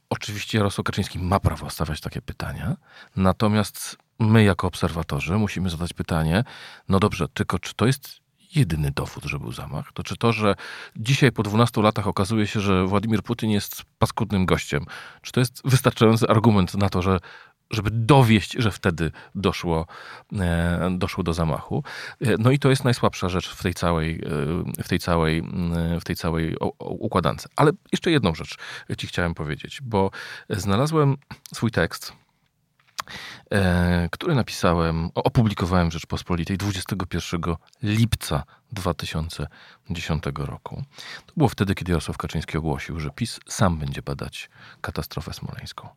Oczywiście 0.09 0.57
Jarosław 0.57 0.85
Kaczyński 0.85 1.19
ma 1.19 1.39
prawo 1.39 1.69
stawiać 1.69 2.01
takie 2.01 2.21
pytania, 2.21 2.77
natomiast 3.15 3.97
my 4.19 4.43
jako 4.43 4.67
obserwatorzy 4.67 5.37
musimy 5.37 5.69
zadać 5.69 5.93
pytanie, 5.93 6.43
no 6.89 6.99
dobrze, 6.99 7.27
tylko 7.27 7.59
czy 7.59 7.73
to 7.73 7.85
jest 7.85 8.19
jedyny 8.55 8.91
dowód, 8.91 9.23
że 9.23 9.39
był 9.39 9.51
zamach? 9.51 9.91
To 9.93 10.03
czy 10.03 10.17
to, 10.17 10.33
że 10.33 10.55
dzisiaj 10.95 11.31
po 11.31 11.43
12 11.43 11.81
latach 11.81 12.07
okazuje 12.07 12.47
się, 12.47 12.59
że 12.59 12.85
Władimir 12.85 13.23
Putin 13.23 13.49
jest 13.49 13.83
paskudnym 13.99 14.45
gościem, 14.45 14.85
czy 15.21 15.31
to 15.31 15.39
jest 15.39 15.61
wystarczający 15.65 16.27
argument 16.27 16.73
na 16.73 16.89
to, 16.89 17.01
że 17.01 17.19
żeby 17.71 17.89
dowieść, 17.91 18.53
że 18.53 18.71
wtedy 18.71 19.11
doszło, 19.35 19.87
e, 20.39 20.89
doszło 20.97 21.23
do 21.23 21.33
zamachu. 21.33 21.83
E, 22.21 22.35
no 22.39 22.51
i 22.51 22.59
to 22.59 22.69
jest 22.69 22.83
najsłabsza 22.83 23.29
rzecz 23.29 23.49
w 23.49 23.63
tej 23.63 23.73
całej, 23.73 24.21
e, 24.79 24.83
w 24.83 24.87
tej 24.87 24.99
całej, 24.99 25.43
w 26.01 26.03
tej 26.03 26.15
całej 26.15 26.55
układance. 26.79 27.47
Ale 27.55 27.71
jeszcze 27.91 28.11
jedną 28.11 28.35
rzecz 28.35 28.57
ci 28.97 29.07
chciałem 29.07 29.33
powiedzieć, 29.33 29.79
bo 29.83 30.11
znalazłem 30.49 31.17
swój 31.53 31.71
tekst 31.71 32.13
E, 32.13 32.26
który 34.11 34.35
napisałem, 34.35 35.09
opublikowałem 35.15 35.89
w 35.89 35.93
Rzeczpospolitej 35.93 36.57
21 36.57 37.55
lipca 37.83 38.43
2010 38.71 40.23
roku. 40.35 40.83
To 41.25 41.33
było 41.37 41.49
wtedy, 41.49 41.75
kiedy 41.75 41.91
Jarosław 41.91 42.17
Kaczyński 42.17 42.57
ogłosił, 42.57 42.99
że 42.99 43.09
PiS 43.09 43.39
sam 43.47 43.77
będzie 43.77 44.01
badać 44.01 44.49
katastrofę 44.81 45.33
smoleńską. 45.33 45.89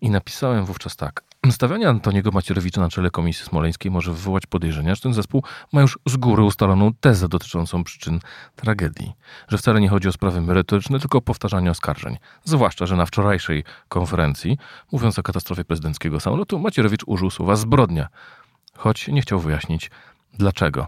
I 0.00 0.10
napisałem 0.10 0.64
wówczas 0.64 0.96
tak. 0.96 1.27
Stawianie 1.50 1.88
Antoniego 1.88 2.30
Macierewicza 2.30 2.80
na 2.80 2.88
czele 2.88 3.10
Komisji 3.10 3.44
Smoleńskiej 3.44 3.90
może 3.90 4.12
wywołać 4.12 4.46
podejrzenia, 4.46 4.94
że 4.94 5.00
ten 5.00 5.14
zespół 5.14 5.42
ma 5.72 5.80
już 5.80 5.98
z 6.06 6.16
góry 6.16 6.42
ustaloną 6.42 6.90
tezę 7.00 7.28
dotyczącą 7.28 7.84
przyczyn 7.84 8.20
tragedii. 8.56 9.12
Że 9.48 9.58
wcale 9.58 9.80
nie 9.80 9.88
chodzi 9.88 10.08
o 10.08 10.12
sprawy 10.12 10.40
merytoryczne, 10.40 11.00
tylko 11.00 11.18
o 11.18 11.20
powtarzanie 11.20 11.70
oskarżeń. 11.70 12.16
Zwłaszcza, 12.44 12.86
że 12.86 12.96
na 12.96 13.06
wczorajszej 13.06 13.64
konferencji, 13.88 14.58
mówiąc 14.92 15.18
o 15.18 15.22
katastrofie 15.22 15.64
prezydenckiego 15.64 16.20
samolotu, 16.20 16.58
Macierewicz 16.58 17.02
użył 17.06 17.30
słowa 17.30 17.56
zbrodnia, 17.56 18.08
choć 18.76 19.08
nie 19.08 19.22
chciał 19.22 19.40
wyjaśnić 19.40 19.90
dlaczego. 20.34 20.86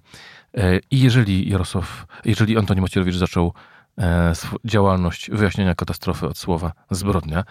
E, 0.54 0.78
I 0.90 1.00
jeżeli 1.00 1.50
Jarosław, 1.50 2.06
jeżeli 2.24 2.58
Antoni 2.58 2.80
Macierewicz 2.80 3.16
zaczął 3.16 3.52
e, 3.98 4.32
działalność 4.64 5.30
wyjaśnienia 5.30 5.74
katastrofy 5.74 6.26
od 6.26 6.38
słowa 6.38 6.72
zbrodnia, 6.90 7.44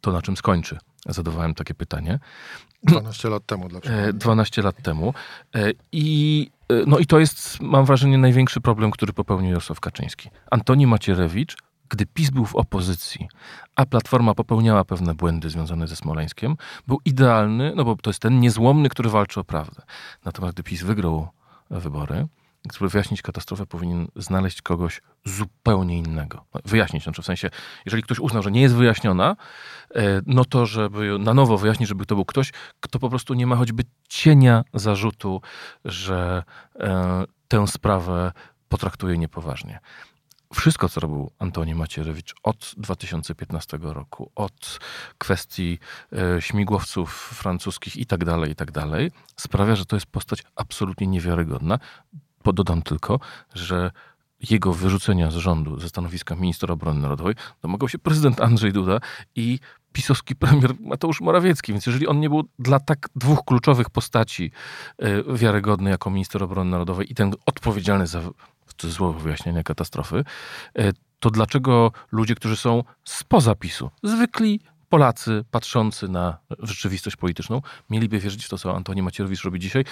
to 0.00 0.12
na 0.12 0.22
czym 0.22 0.36
skończy? 0.36 0.78
Zadawałem 1.06 1.54
takie 1.54 1.74
pytanie. 1.74 2.18
12 2.82 3.28
lat 3.28 3.46
temu. 3.46 3.68
Dlaczego? 3.68 4.12
12 4.12 4.62
lat 4.62 4.82
temu. 4.82 5.14
E, 5.54 5.72
I, 5.92 6.50
no 6.86 6.98
i 6.98 7.06
to 7.06 7.18
jest, 7.18 7.60
mam 7.60 7.84
wrażenie, 7.84 8.18
największy 8.18 8.60
problem, 8.60 8.90
który 8.90 9.12
popełnił 9.12 9.50
Jarosław 9.50 9.80
Kaczyński. 9.80 10.30
Antoni 10.50 10.86
Macierewicz, 10.86 11.56
gdy 11.88 12.06
PiS 12.06 12.30
był 12.30 12.44
w 12.44 12.56
opozycji, 12.56 13.28
a 13.76 13.86
Platforma 13.86 14.34
popełniała 14.34 14.84
pewne 14.84 15.14
błędy 15.14 15.50
związane 15.50 15.88
ze 15.88 15.96
Smoleńskiem, 15.96 16.56
był 16.86 17.00
idealny, 17.04 17.72
no 17.76 17.84
bo 17.84 17.96
to 17.96 18.10
jest 18.10 18.20
ten 18.20 18.40
niezłomny, 18.40 18.88
który 18.88 19.10
walczy 19.10 19.40
o 19.40 19.44
prawdę. 19.44 19.82
Natomiast 20.24 20.54
gdy 20.54 20.62
PiS 20.62 20.82
wygrał 20.82 21.28
wybory, 21.70 22.26
żeby 22.72 22.88
wyjaśnić 22.88 23.22
katastrofę, 23.22 23.66
powinien 23.66 24.08
znaleźć 24.16 24.62
kogoś 24.62 25.00
zupełnie 25.24 25.98
innego. 25.98 26.44
Wyjaśnić, 26.64 27.04
znaczy 27.04 27.22
w 27.22 27.24
sensie, 27.24 27.50
jeżeli 27.86 28.02
ktoś 28.02 28.18
uznał, 28.18 28.42
że 28.42 28.50
nie 28.50 28.62
jest 28.62 28.74
wyjaśniona, 28.74 29.36
e, 29.94 30.20
no 30.26 30.44
to 30.44 30.66
żeby 30.66 31.18
na 31.18 31.34
nowo 31.34 31.58
wyjaśnić, 31.58 31.88
żeby 31.88 32.06
to 32.06 32.14
był 32.14 32.24
ktoś, 32.24 32.52
kto 32.80 32.98
po 32.98 33.10
prostu 33.10 33.34
nie 33.34 33.46
ma 33.46 33.56
choćby 33.56 33.82
cienia 34.08 34.64
zarzutu, 34.74 35.40
że 35.84 36.42
e, 36.80 37.24
tę 37.48 37.66
sprawę 37.66 38.32
potraktuje 38.68 39.18
niepoważnie. 39.18 39.80
Wszystko, 40.54 40.88
co 40.88 41.00
robił 41.00 41.30
Antoni 41.38 41.74
Macierewicz 41.74 42.34
od 42.42 42.74
2015 42.76 43.78
roku, 43.82 44.30
od 44.34 44.78
kwestii 45.18 45.78
e, 46.12 46.42
śmigłowców 46.42 47.14
francuskich 47.14 47.96
i 47.96 48.06
tak 48.06 48.24
dalej, 48.24 48.50
i 48.50 48.54
tak 48.54 48.72
dalej, 48.72 49.10
sprawia, 49.36 49.76
że 49.76 49.86
to 49.86 49.96
jest 49.96 50.06
postać 50.06 50.42
absolutnie 50.56 51.06
niewiarygodna. 51.06 51.78
Pododam 52.44 52.82
tylko, 52.82 53.20
że 53.54 53.90
jego 54.50 54.72
wyrzucenia 54.72 55.30
z 55.30 55.34
rządu, 55.34 55.80
ze 55.80 55.88
stanowiska 55.88 56.36
ministra 56.36 56.72
obrony 56.74 57.00
narodowej, 57.00 57.34
domagał 57.62 57.88
się 57.88 57.98
prezydent 57.98 58.40
Andrzej 58.40 58.72
Duda 58.72 58.98
i 59.36 59.58
pisowski 59.92 60.36
premier 60.36 60.74
Mateusz 60.80 61.20
Morawiecki. 61.20 61.72
Więc 61.72 61.86
jeżeli 61.86 62.06
on 62.06 62.20
nie 62.20 62.28
był 62.28 62.44
dla 62.58 62.80
tak 62.80 63.08
dwóch 63.16 63.44
kluczowych 63.44 63.90
postaci 63.90 64.50
e, 64.98 65.36
wiarygodny 65.36 65.90
jako 65.90 66.10
minister 66.10 66.42
obrony 66.42 66.70
narodowej 66.70 67.12
i 67.12 67.14
ten 67.14 67.34
odpowiedzialny 67.46 68.06
za 68.06 68.20
w 68.66 68.74
cudzysłowie 68.74 69.20
wyjaśnienia 69.20 69.62
katastrofy, 69.62 70.24
e, 70.78 70.92
to 71.20 71.30
dlaczego 71.30 71.92
ludzie, 72.12 72.34
którzy 72.34 72.56
są 72.56 72.84
spoza 73.04 73.54
PiSu, 73.54 73.90
zwykli 74.02 74.60
Polacy 74.88 75.44
patrzący 75.50 76.08
na 76.08 76.38
rzeczywistość 76.58 77.16
polityczną, 77.16 77.62
mieliby 77.90 78.18
wierzyć 78.18 78.44
w 78.44 78.48
to, 78.48 78.58
co 78.58 78.76
Antoni 78.76 79.02
Macierewicz 79.02 79.44
robi 79.44 79.60
dzisiaj, 79.60 79.84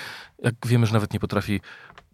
jak 0.42 0.54
wiemy, 0.66 0.86
że 0.86 0.92
nawet 0.92 1.12
nie 1.12 1.20
potrafi 1.20 1.60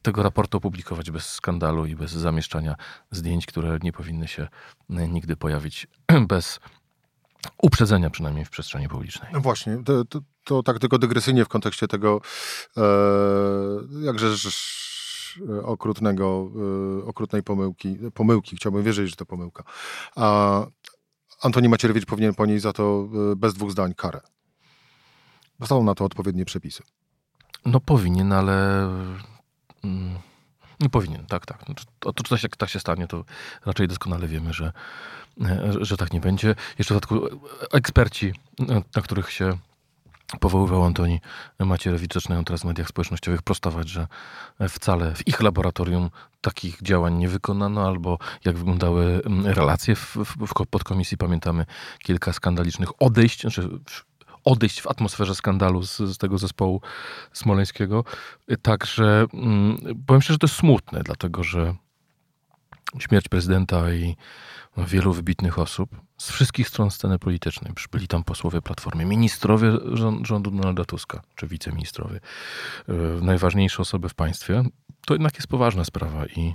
tego 0.09 0.23
raportu 0.23 0.59
opublikować 0.59 1.11
bez 1.11 1.33
skandalu 1.33 1.87
i 1.87 1.97
bez 1.97 2.11
zamieszczania 2.11 2.75
zdjęć, 3.11 3.47
które 3.47 3.79
nie 3.83 3.93
powinny 3.93 4.29
się 4.29 4.49
e, 4.91 5.09
nigdy 5.09 5.37
pojawić 5.37 5.87
bez 6.33 6.61
uprzedzenia 7.63 8.11
przynajmniej 8.11 8.45
w 8.45 8.51
przestrzeni 8.51 8.89
publicznej. 8.89 9.33
No 9.33 9.41
właśnie, 9.41 9.79
to, 9.85 10.05
to, 10.05 10.21
to 10.45 10.63
tak 10.63 10.79
tylko 10.79 10.99
dygresyjnie 10.99 11.45
w 11.45 11.49
kontekście 11.49 11.89
tego, 11.89 12.21
e, 12.77 12.83
jakże 14.01 14.27
e, 15.49 15.63
okrutnego, 15.63 16.51
e, 17.01 17.05
okrutnej 17.05 17.43
pomyłki, 17.43 17.99
pomyłki, 18.15 18.57
chciałbym 18.57 18.83
wierzyć, 18.83 19.11
że 19.11 19.17
to 19.17 19.27
pomyłka. 19.27 19.65
A 20.17 20.67
Antoni 21.43 21.69
Macierewicz 21.69 22.07
powinien 22.07 22.35
ponieść 22.35 22.63
za 22.63 22.73
to 22.73 23.09
bez 23.37 23.55
dwóch 23.55 23.71
zdań 23.71 23.95
karę. 23.95 24.21
Są 25.65 25.83
na 25.83 25.95
to 25.95 26.05
odpowiednie 26.05 26.45
przepisy. 26.45 26.83
No 27.65 27.81
powinien, 27.81 28.33
ale 28.33 28.89
nie 30.81 30.89
powinien, 30.91 31.27
tak, 31.27 31.47
tak. 31.47 31.65
Znaczy, 31.67 31.85
to, 31.99 32.13
to, 32.13 32.23
to, 32.23 32.49
tak 32.59 32.69
się 32.69 32.81
stanie, 32.81 33.07
to 33.07 33.25
raczej 33.67 33.89
doskonale 33.89 34.29
wiemy, 34.29 34.53
że, 34.53 34.73
że, 35.71 35.85
że 35.85 35.97
tak 35.97 36.13
nie 36.13 36.21
będzie. 36.21 36.55
Jeszcze 36.79 36.95
w 36.95 37.01
dodatku 37.01 37.41
eksperci, 37.73 38.33
na 38.97 39.03
których 39.03 39.33
się 39.33 39.59
powoływał 40.41 40.85
Antoni 40.85 41.21
Macierewicz, 41.59 42.15
zaczynają 42.15 42.45
teraz 42.45 42.61
w 42.61 42.65
mediach 42.65 42.89
społecznościowych 42.89 43.43
prostować, 43.43 43.89
że 43.89 44.07
wcale 44.69 45.15
w 45.15 45.29
ich 45.29 45.41
laboratorium 45.41 46.11
takich 46.41 46.83
działań 46.83 47.15
nie 47.15 47.29
wykonano, 47.29 47.87
albo 47.87 48.19
jak 48.45 48.57
wyglądały 48.57 49.23
relacje 49.45 49.95
w, 49.95 50.17
w, 50.17 50.47
w 50.47 50.67
podkomisji. 50.71 51.17
Pamiętamy 51.17 51.67
kilka 51.99 52.33
skandalicznych 52.33 53.03
odejść, 53.03 53.41
znaczy 53.41 53.69
odejść 54.49 54.81
w 54.81 54.87
atmosferze 54.87 55.35
skandalu 55.35 55.83
z, 55.83 55.97
z 55.97 56.19
tego 56.19 56.39
zespołu 56.39 56.81
smoleńskiego. 57.33 58.05
Także 58.63 59.27
mm, 59.35 59.79
powiem 60.07 60.23
szczerze, 60.23 60.35
że 60.35 60.39
to 60.39 60.47
jest 60.47 60.59
smutne, 60.59 61.03
dlatego 61.03 61.45
że 61.45 61.75
śmierć 62.99 63.29
prezydenta 63.29 63.93
i 63.93 64.17
wielu 64.77 65.13
wybitnych 65.13 65.59
osób 65.59 65.91
z 66.19 66.31
wszystkich 66.31 66.69
stron 66.69 66.91
sceny 66.91 67.19
politycznej. 67.19 67.73
Byli 67.93 68.09
tam 68.09 68.25
posłowie 68.25 68.63
Platformy, 68.63 69.05
ministrowie 69.05 69.73
rządu 70.23 70.51
Donalda 70.51 70.85
Tuska, 70.85 71.23
czy 71.35 71.47
wiceministrowie, 71.47 72.21
e, 72.89 72.93
najważniejsze 73.23 73.83
osoby 73.83 74.09
w 74.09 74.15
państwie. 74.15 74.65
To 75.07 75.15
jednak 75.15 75.35
jest 75.35 75.49
poważna 75.49 75.85
sprawa 75.85 76.27
i 76.27 76.55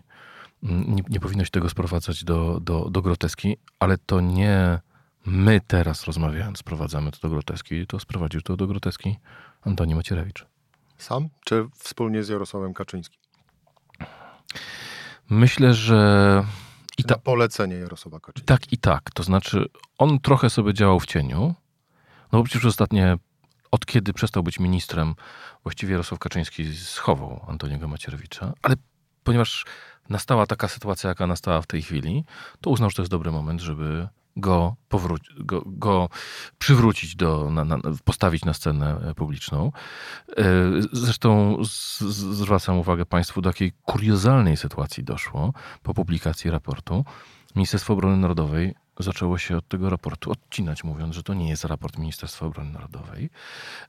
mm, 0.63 0.95
nie, 0.95 1.03
nie 1.09 1.19
powinno 1.19 1.43
się 1.45 1.51
tego 1.51 1.69
sprowadzać 1.69 2.23
do, 2.23 2.59
do, 2.59 2.89
do 2.89 3.01
groteski, 3.01 3.57
ale 3.79 3.97
to 3.97 4.21
nie 4.21 4.79
my 5.25 5.61
teraz 5.67 6.05
rozmawiając 6.05 6.57
sprowadzamy 6.57 7.11
to 7.11 7.17
do 7.21 7.29
groteski, 7.29 7.87
to 7.87 7.99
sprowadził 7.99 8.41
to 8.41 8.57
do 8.57 8.67
groteski 8.67 9.15
Antoni 9.61 9.95
Macierewicz. 9.95 10.45
Sam, 10.97 11.29
czy 11.45 11.67
wspólnie 11.75 12.23
z 12.23 12.29
Jarosławem 12.29 12.73
Kaczyńskim? 12.73 13.19
Myślę, 15.29 15.73
że 15.73 16.43
i 16.97 17.03
ta... 17.03 17.15
Na 17.15 17.21
polecenie 17.21 17.75
Jarosława 17.75 18.19
Kaczyńskiego. 18.19 18.59
Tak 18.59 18.73
i 18.73 18.77
tak. 18.77 19.11
To 19.11 19.23
znaczy, 19.23 19.65
on 19.97 20.19
trochę 20.19 20.49
sobie 20.49 20.73
działał 20.73 20.99
w 20.99 21.05
cieniu, 21.05 21.55
no 22.31 22.39
bo 22.39 22.43
przecież 22.43 22.65
ostatnie, 22.65 23.17
od 23.71 23.85
kiedy 23.85 24.13
przestał 24.13 24.43
być 24.43 24.59
ministrem, 24.59 25.15
właściwie 25.63 25.91
Jarosław 25.91 26.19
Kaczyński 26.19 26.75
schował 26.75 27.45
Antoniego 27.47 27.87
Macierewicza, 27.87 28.53
ale 28.61 28.75
ponieważ 29.23 29.65
nastała 30.09 30.45
taka 30.45 30.67
sytuacja, 30.67 31.07
jaka 31.07 31.27
nastała 31.27 31.61
w 31.61 31.67
tej 31.67 31.81
chwili, 31.81 32.25
to 32.61 32.69
uznał, 32.69 32.89
że 32.89 32.95
to 32.95 33.01
jest 33.01 33.11
dobry 33.11 33.31
moment, 33.31 33.61
żeby 33.61 34.07
go, 34.37 34.75
powróci, 34.89 35.33
go, 35.37 35.63
go 35.65 36.09
przywrócić, 36.57 37.15
do, 37.15 37.49
na, 37.51 37.65
na, 37.65 37.77
postawić 38.03 38.45
na 38.45 38.53
scenę 38.53 39.13
publiczną. 39.15 39.71
E, 40.37 40.43
zresztą 40.91 41.57
z, 41.65 41.99
zwracam 42.13 42.77
uwagę 42.77 43.05
Państwu, 43.05 43.41
do 43.41 43.49
takiej 43.49 43.71
kuriozalnej 43.85 44.57
sytuacji 44.57 45.03
doszło 45.03 45.53
po 45.83 45.93
publikacji 45.93 46.51
raportu. 46.51 47.05
Ministerstwo 47.55 47.93
Obrony 47.93 48.17
Narodowej 48.17 48.75
zaczęło 48.99 49.37
się 49.37 49.57
od 49.57 49.67
tego 49.67 49.89
raportu 49.89 50.31
odcinać, 50.31 50.83
mówiąc, 50.83 51.15
że 51.15 51.23
to 51.23 51.33
nie 51.33 51.49
jest 51.49 51.65
raport 51.65 51.97
Ministerstwa 51.97 52.45
Obrony 52.45 52.71
Narodowej. 52.71 53.29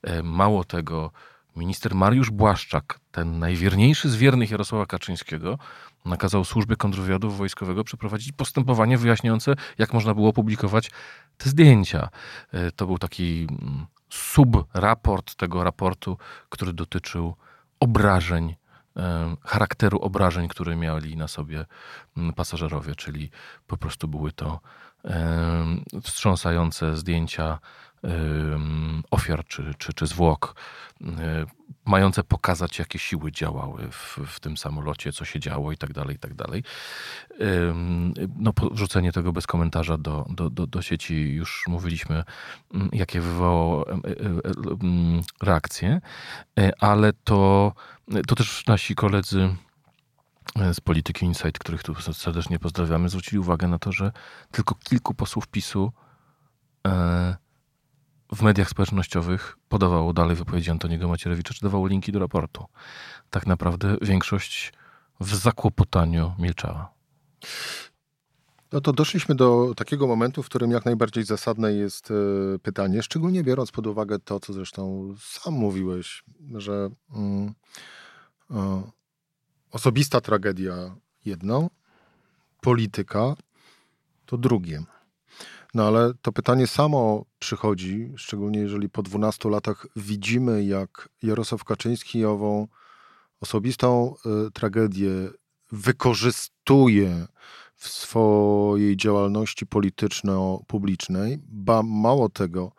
E, 0.03 0.23
mało 0.23 0.65
tego, 0.65 1.11
minister 1.57 1.95
Mariusz 1.95 2.31
Błaszczak, 2.31 2.99
ten 3.13 3.39
najwierniejszy 3.39 4.11
z 4.11 4.17
wiernych 4.17 4.51
Jarosława 4.51 4.87
Kaczyńskiego, 4.87 5.59
nakazał 6.05 6.45
służbie 6.45 6.77
kontrwywiadu 6.77 7.31
wojskowego 7.31 7.85
przeprowadzić 7.85 8.33
postępowanie 8.33 8.99
wyjaśniające, 8.99 9.55
jak 9.79 9.93
można 9.93 10.15
było 10.15 10.33
publikować 10.33 10.91
te 11.37 11.51
zdjęcia. 11.51 12.09
E, 12.53 12.71
to 12.71 12.87
był 12.87 12.99
taki 12.99 13.47
mm, 13.51 13.87
subraport 14.11 15.35
tego 15.35 15.65
raportu, 15.65 16.19
który 16.49 16.73
dotyczył 16.73 17.35
obrażeń, 17.81 18.57
e, 18.97 19.37
charakteru 19.43 19.99
obrażeń, 19.99 20.49
które 20.49 20.77
mieli 20.77 21.17
na 21.17 21.29
sobie 21.29 21.65
mm, 22.17 22.33
pasażerowie, 22.33 22.95
czyli 22.95 23.31
po 23.67 23.77
prostu 23.77 24.09
były 24.09 24.33
to 24.33 24.61
e, 25.05 26.01
wstrząsające 26.03 26.97
zdjęcia 26.97 27.59
ofiar 29.11 29.45
czy, 29.47 29.75
czy, 29.79 29.93
czy 29.93 30.07
zwłok, 30.07 30.55
mające 31.85 32.25
pokazać, 32.25 32.79
jakie 32.79 32.99
siły 32.99 33.33
działały 33.33 33.89
w, 33.91 34.19
w 34.27 34.41
tym 34.41 34.57
samolocie, 34.57 35.13
co 35.13 35.25
się 35.25 35.41
działo 35.41 35.73
i 35.73 35.77
tak 35.77 35.93
dalej, 35.93 36.17
i 36.17 36.19
tak 36.19 36.35
dalej. 36.35 36.65
No, 38.37 38.53
wrzucenie 38.73 39.13
tego 39.13 39.33
bez 39.33 39.47
komentarza 39.47 39.99
do, 39.99 40.27
do, 40.31 40.51
do, 40.51 40.67
do 40.67 40.83
sieci 40.83 41.15
już 41.15 41.65
mówiliśmy, 41.69 42.25
jakie 42.93 43.21
wywołało 43.21 43.87
reakcje, 45.43 46.01
e, 46.59 46.73
ale 46.81 47.13
to, 47.13 47.73
to 48.27 48.35
też 48.35 48.67
nasi 48.67 48.95
koledzy 48.95 49.57
z 50.73 50.81
Polityki 50.81 51.27
Insight, 51.27 51.59
których 51.59 51.83
tu 51.83 51.95
serdecznie 51.95 52.59
pozdrawiamy, 52.59 53.09
zwrócili 53.09 53.39
uwagę 53.39 53.69
na 53.69 53.79
to, 53.79 53.93
że 53.93 54.13
tylko 54.51 54.75
kilku 54.75 55.15
posłów 55.15 55.49
PiSu 55.49 55.93
e, 56.87 57.37
w 58.35 58.43
mediach 58.43 58.69
społecznościowych 58.69 59.57
podawało 59.69 60.13
dalej 60.13 60.37
wypowiedzi 60.37 60.71
Antoniego 60.71 61.09
Macierewicza, 61.09 61.55
czy 61.55 61.61
dawało 61.63 61.87
linki 61.87 62.13
do 62.13 62.19
raportu. 62.19 62.65
Tak 63.31 63.47
naprawdę 63.47 63.97
większość 64.03 64.73
w 65.21 65.35
zakłopotaniu 65.35 66.35
milczała. 66.39 66.95
No 68.73 68.81
to 68.81 68.93
doszliśmy 68.93 69.35
do 69.35 69.75
takiego 69.77 70.07
momentu, 70.07 70.43
w 70.43 70.47
którym 70.47 70.71
jak 70.71 70.85
najbardziej 70.85 71.25
zasadne 71.25 71.73
jest 71.73 72.11
e, 72.11 72.15
pytanie, 72.59 73.03
szczególnie 73.03 73.43
biorąc 73.43 73.71
pod 73.71 73.87
uwagę 73.87 74.19
to, 74.19 74.41
co 74.41 74.53
zresztą 74.53 75.15
sam 75.21 75.55
mówiłeś, 75.55 76.25
że 76.55 76.91
mm, 77.17 77.55
o, 78.51 78.83
osobista 79.71 80.21
tragedia 80.21 80.97
jedno, 81.25 81.71
polityka 82.61 83.35
to 84.27 84.39
drugie. 84.39 84.83
No 85.75 85.87
ale 85.87 86.15
to 86.23 86.33
pytanie 86.33 86.67
samo 86.67 87.25
przychodzi, 87.39 88.13
szczególnie 88.17 88.59
jeżeli 88.59 88.89
po 88.89 89.03
12 89.03 89.49
latach 89.51 89.87
widzimy, 89.97 90.65
jak 90.65 91.09
Jarosław 91.23 91.65
Kaczyński 91.65 92.25
ową 92.25 92.69
osobistą 93.41 94.15
y, 94.47 94.51
tragedię 94.51 95.11
wykorzystuje 95.73 97.27
w 97.75 97.89
swojej 97.89 98.97
działalności 98.97 99.67
polityczno-publicznej, 99.67 101.39
ba 101.49 101.83
mało 101.83 102.29
tego, 102.29 102.73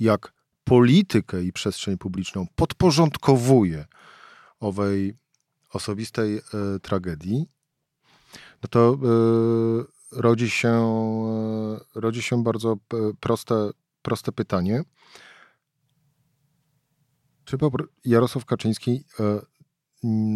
jak 0.00 0.32
politykę 0.64 1.42
i 1.42 1.52
przestrzeń 1.52 1.98
publiczną 1.98 2.46
podporządkowuje 2.54 3.84
owej 4.60 5.14
osobistej 5.72 6.38
y, 6.38 6.80
tragedii, 6.82 7.46
no 8.62 8.68
to 8.70 8.94
y, 8.94 9.99
rodzi 10.12 10.50
się, 10.50 10.68
e, 10.68 12.00
rodzi 12.00 12.22
się 12.22 12.42
bardzo 12.42 12.76
proste, 13.20 13.70
proste 14.02 14.32
pytanie. 14.32 14.82
Czy 17.44 17.58
Jarosław 18.04 18.44
Kaczyński 18.44 19.04
e, 19.20 19.40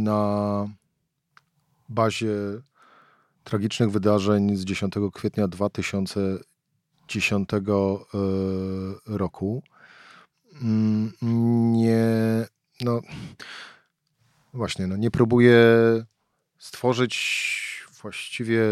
na 0.05 0.67
bazie 1.89 2.35
tragicznych 3.45 3.91
wydarzeń 3.91 4.57
z 4.57 4.65
10 4.65 4.95
kwietnia 5.15 5.49
2010 5.49 7.55
e, 7.55 7.59
roku 9.07 9.63
mm, 10.63 11.13
nie, 11.73 12.07
no 12.81 13.01
właśnie, 14.55 14.87
no 14.87 14.97
nie 14.97 15.11
próbuje 15.11 15.57
stworzyć 16.59 17.45
właściwie 18.03 18.63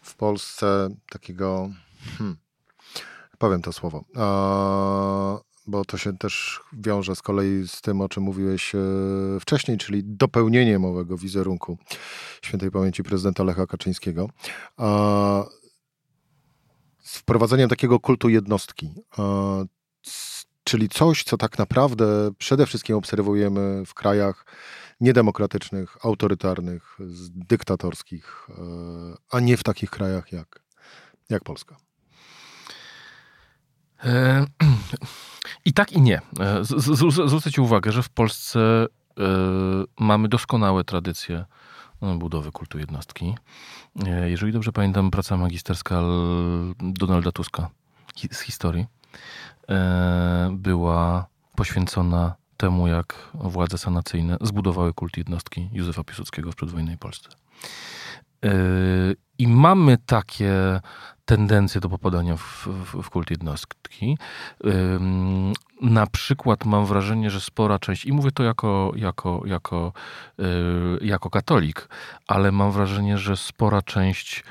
w 0.00 0.14
Polsce 0.14 0.88
takiego, 1.10 1.70
hmm, 2.18 2.36
powiem 3.38 3.62
to 3.62 3.72
słowo, 3.72 4.04
bo 5.66 5.84
to 5.84 5.96
się 5.98 6.18
też 6.18 6.60
wiąże 6.72 7.16
z 7.16 7.22
kolei 7.22 7.68
z 7.68 7.80
tym, 7.80 8.00
o 8.00 8.08
czym 8.08 8.22
mówiłeś 8.22 8.74
e, 8.74 8.78
wcześniej, 9.40 9.78
czyli 9.78 10.02
dopełnieniem 10.04 10.84
owego 10.84 11.18
wizerunku 11.18 11.78
świętej 12.42 12.70
pamięci 12.70 13.02
prezydenta 13.02 13.44
Lecha 13.44 13.66
Kaczyńskiego. 13.66 14.28
Z 17.02 17.18
wprowadzeniem 17.18 17.68
takiego 17.68 18.00
kultu 18.00 18.28
jednostki, 18.28 18.94
czyli 20.64 20.88
coś, 20.88 21.24
co 21.24 21.36
tak 21.36 21.58
naprawdę 21.58 22.30
przede 22.38 22.66
wszystkim 22.66 22.96
obserwujemy 22.96 23.86
w 23.86 23.94
krajach 23.94 24.46
niedemokratycznych, 25.00 25.96
autorytarnych, 26.04 26.98
dyktatorskich, 27.34 28.48
e, 28.48 28.54
a 29.30 29.40
nie 29.40 29.56
w 29.56 29.62
takich 29.62 29.90
krajach 29.90 30.32
jak, 30.32 30.62
jak 31.28 31.44
Polska. 31.44 31.76
E, 34.04 34.46
I 35.64 35.72
tak 35.72 35.92
i 35.92 36.00
nie. 36.00 36.20
E, 36.40 36.64
zwrócę 37.26 37.52
Ci 37.52 37.60
uwagę, 37.60 37.92
że 37.92 38.02
w 38.02 38.08
Polsce 38.08 38.86
mamy 40.00 40.28
doskonałe 40.28 40.84
tradycje 40.84 41.44
budowy 42.18 42.52
kultu 42.52 42.78
jednostki. 42.78 43.34
Jeżeli 44.24 44.52
dobrze 44.52 44.72
pamiętam, 44.72 45.10
praca 45.10 45.36
magisterska 45.36 46.02
Donalda 46.78 47.32
Tuska 47.32 47.70
z 48.32 48.40
historii 48.40 48.86
była 50.50 51.26
poświęcona 51.56 52.34
temu, 52.60 52.88
jak 52.88 53.30
władze 53.34 53.78
sanacyjne 53.78 54.36
zbudowały 54.40 54.94
kult 54.94 55.16
jednostki 55.16 55.68
Józefa 55.72 56.04
Piłsudskiego 56.04 56.52
w 56.52 56.56
przedwojennej 56.56 56.98
Polsce. 56.98 57.28
Yy, 58.42 58.50
I 59.38 59.48
mamy 59.48 59.98
takie 60.06 60.80
tendencje 61.24 61.80
do 61.80 61.88
popadania 61.88 62.36
w, 62.36 62.66
w, 62.66 63.02
w 63.02 63.10
kult 63.10 63.30
jednostki. 63.30 64.18
Yy, 64.64 65.00
na 65.82 66.06
przykład 66.06 66.64
mam 66.64 66.86
wrażenie, 66.86 67.30
że 67.30 67.40
spora 67.40 67.78
część, 67.78 68.04
i 68.04 68.12
mówię 68.12 68.30
to 68.30 68.42
jako, 68.42 68.92
jako, 68.96 69.42
jako, 69.46 69.92
yy, 70.38 70.98
jako 71.02 71.30
katolik, 71.30 71.88
ale 72.26 72.52
mam 72.52 72.72
wrażenie, 72.72 73.18
że 73.18 73.36
spora 73.36 73.82
część 73.82 74.44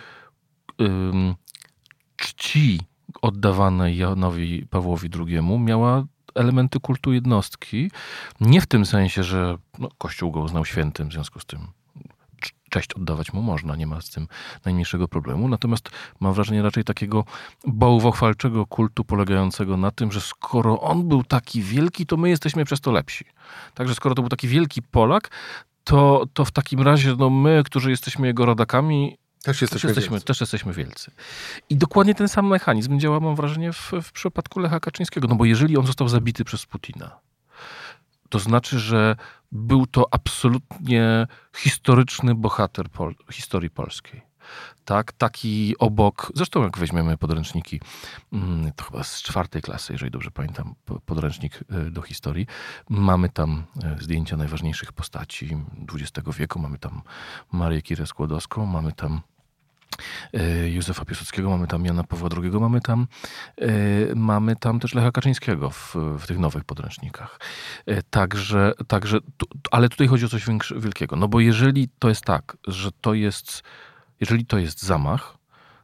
czci 2.15 2.79
oddawanej 3.21 3.97
Janowi 3.97 4.65
Pawłowi 4.69 5.09
II 5.19 5.41
miała 5.59 6.03
elementy 6.35 6.79
kultu 6.79 7.13
jednostki. 7.13 7.91
Nie 8.41 8.61
w 8.61 8.65
tym 8.65 8.85
sensie, 8.85 9.23
że 9.23 9.57
no, 9.79 9.89
Kościół 9.97 10.31
go 10.31 10.39
uznał 10.39 10.65
świętym, 10.65 11.09
w 11.09 11.13
związku 11.13 11.39
z 11.39 11.45
tym 11.45 11.67
cześć 12.69 12.93
oddawać 12.93 13.33
mu 13.33 13.41
można, 13.41 13.75
nie 13.75 13.87
ma 13.87 14.01
z 14.01 14.09
tym 14.09 14.27
najmniejszego 14.65 15.07
problemu. 15.07 15.47
Natomiast 15.47 15.89
mam 16.19 16.33
wrażenie 16.33 16.61
raczej 16.61 16.83
takiego 16.83 17.25
bałwochwalczego 17.67 18.65
kultu 18.65 19.03
polegającego 19.03 19.77
na 19.77 19.91
tym, 19.91 20.11
że 20.11 20.21
skoro 20.21 20.81
on 20.81 21.07
był 21.07 21.23
taki 21.23 21.61
wielki, 21.61 22.05
to 22.05 22.17
my 22.17 22.29
jesteśmy 22.29 22.65
przez 22.65 22.81
to 22.81 22.91
lepsi. 22.91 23.25
Także 23.73 23.95
skoro 23.95 24.15
to 24.15 24.21
był 24.21 24.29
taki 24.29 24.47
wielki 24.47 24.81
Polak, 24.81 25.29
to, 25.83 26.25
to 26.33 26.45
w 26.45 26.51
takim 26.51 26.81
razie 26.81 27.15
no, 27.19 27.29
my, 27.29 27.61
którzy 27.65 27.89
jesteśmy 27.89 28.27
jego 28.27 28.45
rodakami, 28.45 29.17
też 29.43 29.61
jesteśmy, 29.61 29.89
też 29.89 29.97
jesteśmy, 29.97 30.21
też 30.21 30.41
jesteśmy 30.41 30.73
wielcy. 30.73 31.11
I 31.69 31.75
dokładnie 31.75 32.15
ten 32.15 32.27
sam 32.27 32.47
mechanizm 32.47 32.99
działa, 32.99 33.19
mam 33.19 33.35
wrażenie, 33.35 33.73
w, 33.73 33.91
w 34.03 34.11
przypadku 34.11 34.59
Lecha 34.59 34.79
Kaczyńskiego. 34.79 35.27
No 35.27 35.35
bo 35.35 35.45
jeżeli 35.45 35.77
on 35.77 35.85
został 35.85 36.09
zabity 36.09 36.43
przez 36.43 36.65
Putina, 36.65 37.19
to 38.29 38.39
znaczy, 38.39 38.79
że 38.79 39.15
był 39.51 39.87
to 39.87 40.07
absolutnie 40.11 41.27
historyczny 41.55 42.35
bohater 42.35 42.89
pol 42.89 43.15
historii 43.31 43.69
polskiej. 43.69 44.28
Tak, 44.85 45.11
taki 45.11 45.75
obok, 45.79 46.31
zresztą 46.35 46.63
jak 46.63 46.77
weźmiemy 46.77 47.17
podręczniki, 47.17 47.81
mm, 48.33 48.71
to 48.75 48.83
chyba 48.83 49.03
z 49.03 49.21
czwartej 49.21 49.61
klasy, 49.61 49.93
jeżeli 49.93 50.11
dobrze 50.11 50.31
pamiętam, 50.31 50.75
podręcznik 51.05 51.63
e, 51.71 51.91
do 51.91 52.01
historii, 52.01 52.47
mamy 52.89 53.29
tam 53.29 53.63
e, 53.83 53.97
zdjęcia 54.01 54.37
najważniejszych 54.37 54.93
postaci 54.93 55.57
XX 55.93 56.37
wieku, 56.37 56.59
mamy 56.59 56.77
tam 56.77 57.01
Marię 57.51 57.81
Kirę 57.81 58.05
Skłodowską, 58.05 58.65
mamy 58.65 58.91
tam 58.91 59.21
E, 60.33 60.69
Józefa 60.69 61.05
Piłsudskiego, 61.05 61.49
mamy 61.49 61.67
tam 61.67 61.85
Jana 61.85 62.03
Pawła 62.03 62.29
II, 62.37 62.51
mamy 62.51 62.81
tam, 62.81 63.07
mamy 64.15 64.55
tam 64.55 64.79
też 64.79 64.93
Lecha 64.93 65.11
Kaczyńskiego 65.11 65.69
w, 65.69 65.95
w 66.19 66.27
tych 66.27 66.39
nowych 66.39 66.63
podręcznikach. 66.63 67.39
Także, 68.09 68.73
także, 68.87 69.17
ale 69.71 69.89
tutaj 69.89 70.07
chodzi 70.07 70.25
o 70.25 70.29
coś 70.29 70.45
wielkiego. 70.75 71.15
No 71.15 71.27
bo 71.27 71.39
jeżeli 71.39 71.89
to 71.99 72.09
jest 72.09 72.25
tak, 72.25 72.57
że 72.67 72.91
to 73.01 73.13
jest, 73.13 73.63
jeżeli 74.19 74.45
to 74.45 74.57
jest 74.57 74.83
zamach, 74.83 75.37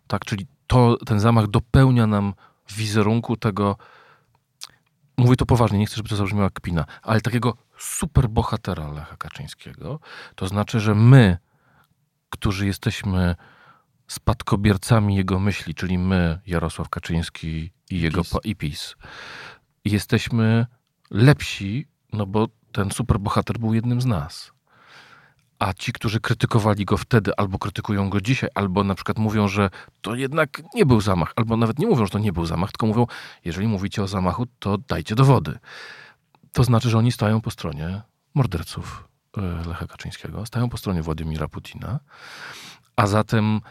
tak, 0.07 0.25
czyli 0.25 0.47
to, 0.67 0.97
ten 1.05 1.19
zamach 1.19 1.47
dopełnia 1.47 2.07
nam 2.07 2.33
wizerunku 2.75 3.37
tego, 3.37 3.77
mówię 5.17 5.35
to 5.35 5.45
poważnie, 5.45 5.79
nie 5.79 5.85
chcę, 5.85 5.95
żeby 5.95 6.09
to 6.09 6.15
zabrzmiało 6.15 6.43
jak 6.43 6.53
kpina, 6.53 6.85
ale 7.01 7.21
takiego 7.21 7.57
superbohatera 7.77 8.91
Lecha 8.91 9.17
Kaczyńskiego, 9.17 9.99
to 10.35 10.47
znaczy, 10.47 10.79
że 10.79 10.95
my, 10.95 11.37
którzy 12.29 12.65
jesteśmy 12.65 13.35
spadkobiercami 14.07 15.15
jego 15.15 15.39
myśli, 15.39 15.75
czyli 15.75 15.97
my, 15.97 16.39
Jarosław 16.47 16.89
Kaczyński 16.89 17.71
i 17.89 18.01
jego 18.01 18.23
PiS. 18.23 18.33
i 18.43 18.55
PiS, 18.55 18.95
jesteśmy 19.85 20.65
lepsi, 21.11 21.87
no 22.13 22.25
bo 22.25 22.47
ten 22.71 22.91
superbohater 22.91 23.57
był 23.57 23.73
jednym 23.73 24.01
z 24.01 24.05
nas. 24.05 24.54
A 25.59 25.73
ci, 25.73 25.93
którzy 25.93 26.19
krytykowali 26.19 26.85
go 26.85 26.97
wtedy, 26.97 27.31
albo 27.37 27.59
krytykują 27.59 28.09
go 28.09 28.21
dzisiaj, 28.21 28.49
albo 28.55 28.83
na 28.83 28.95
przykład 28.95 29.17
mówią, 29.17 29.47
że 29.47 29.69
to 30.01 30.15
jednak 30.15 30.61
nie 30.73 30.85
był 30.85 31.01
zamach, 31.01 31.33
albo 31.35 31.57
nawet 31.57 31.79
nie 31.79 31.87
mówią, 31.87 32.05
że 32.05 32.11
to 32.11 32.19
nie 32.19 32.33
był 32.33 32.45
zamach, 32.45 32.71
tylko 32.71 32.85
mówią, 32.85 33.07
jeżeli 33.45 33.67
mówicie 33.67 34.03
o 34.03 34.07
zamachu, 34.07 34.45
to 34.59 34.77
dajcie 34.77 35.15
dowody. 35.15 35.59
To 36.51 36.63
znaczy, 36.63 36.89
że 36.89 36.97
oni 36.97 37.11
stają 37.11 37.41
po 37.41 37.51
stronie 37.51 38.01
morderców 38.33 39.07
e, 39.37 39.41
Lecha 39.67 39.87
Kaczyńskiego, 39.87 40.45
stają 40.45 40.69
po 40.69 40.77
stronie 40.77 41.01
Władimira 41.01 41.47
Putina, 41.47 41.99
a 42.95 43.07
zatem 43.07 43.61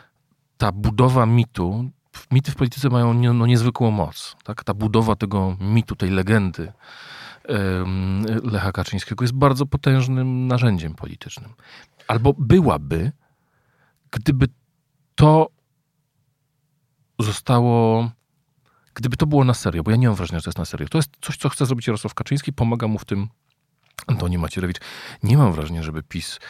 ta 0.56 0.72
budowa 0.72 1.26
mitu, 1.26 1.90
mity 2.30 2.52
w 2.52 2.56
polityce 2.56 2.88
mają 2.88 3.14
no, 3.14 3.46
niezwykłą 3.46 3.90
moc. 3.90 4.36
Tak? 4.44 4.64
Ta 4.64 4.74
budowa 4.74 5.16
tego 5.16 5.56
mitu, 5.60 5.96
tej 5.96 6.10
legendy 6.10 6.72
Lecha 8.42 8.72
Kaczyńskiego 8.72 9.24
jest 9.24 9.34
bardzo 9.34 9.66
potężnym 9.66 10.46
narzędziem 10.46 10.94
politycznym. 10.94 11.54
Albo 12.08 12.34
byłaby, 12.38 13.12
gdyby 14.10 14.48
to 15.14 15.48
zostało, 17.18 18.10
gdyby 18.94 19.16
to 19.16 19.26
było 19.26 19.44
na 19.44 19.54
serio, 19.54 19.82
bo 19.82 19.90
ja 19.90 19.96
nie 19.96 20.06
mam 20.06 20.16
wrażenia, 20.16 20.38
że 20.38 20.44
to 20.44 20.50
jest 20.50 20.58
na 20.58 20.64
serio. 20.64 20.88
To 20.88 20.98
jest 20.98 21.10
coś, 21.20 21.36
co 21.36 21.48
chce 21.48 21.66
zrobić 21.66 21.86
Jarosław 21.86 22.14
Kaczyński, 22.14 22.52
pomaga 22.52 22.88
mu 22.88 22.98
w 22.98 23.04
tym 23.04 23.28
Antoni 24.06 24.38
Macierewicz. 24.38 24.78
Nie 25.22 25.38
mam 25.38 25.52
wrażenia, 25.52 25.82
żeby 25.82 26.02
PiS 26.02 26.40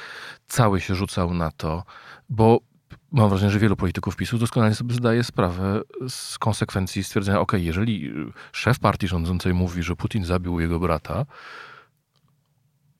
cały 0.48 0.80
się 0.80 0.94
rzucał 0.94 1.34
na 1.34 1.50
to, 1.50 1.84
bo 2.28 2.60
mam 3.14 3.28
wrażenie, 3.28 3.52
że 3.52 3.58
wielu 3.58 3.76
polityków 3.76 4.16
PiSu 4.16 4.38
doskonale 4.38 4.74
sobie 4.74 4.94
zdaje 4.94 5.24
sprawę 5.24 5.80
z 6.08 6.38
konsekwencji 6.38 7.04
stwierdzenia, 7.04 7.40
ok, 7.40 7.52
jeżeli 7.56 8.12
szef 8.52 8.78
partii 8.78 9.08
rządzącej 9.08 9.54
mówi, 9.54 9.82
że 9.82 9.96
Putin 9.96 10.24
zabił 10.24 10.60
jego 10.60 10.78
brata, 10.78 11.26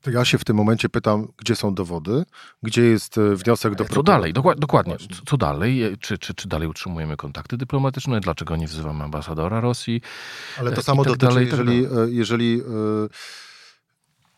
to 0.01 0.11
ja 0.11 0.25
się 0.25 0.37
w 0.37 0.45
tym 0.45 0.55
momencie 0.55 0.89
pytam, 0.89 1.27
gdzie 1.37 1.55
są 1.55 1.73
dowody, 1.73 2.23
gdzie 2.63 2.81
jest 2.81 3.17
e, 3.17 3.35
wniosek 3.35 3.75
do 3.75 3.85
Co 3.85 4.03
dalej? 4.03 4.33
dokładnie. 4.33 4.95
Co 5.25 5.37
dalej? 5.37 5.97
Czy, 5.99 6.17
czy, 6.17 6.33
czy 6.33 6.47
dalej 6.47 6.67
utrzymujemy 6.67 7.17
kontakty 7.17 7.57
dyplomatyczne? 7.57 8.19
Dlaczego 8.19 8.55
nie 8.55 8.67
wzywamy 8.67 9.03
ambasadora 9.03 9.59
Rosji? 9.59 10.01
Ale 10.59 10.71
to 10.71 10.83
samo 10.83 11.03
tak 11.03 11.13
dotyczy, 11.13 11.27
dalej, 11.27 11.47
jeżeli, 11.47 11.83
tak 11.83 11.91
jeżeli, 11.91 12.17
jeżeli 12.17 12.61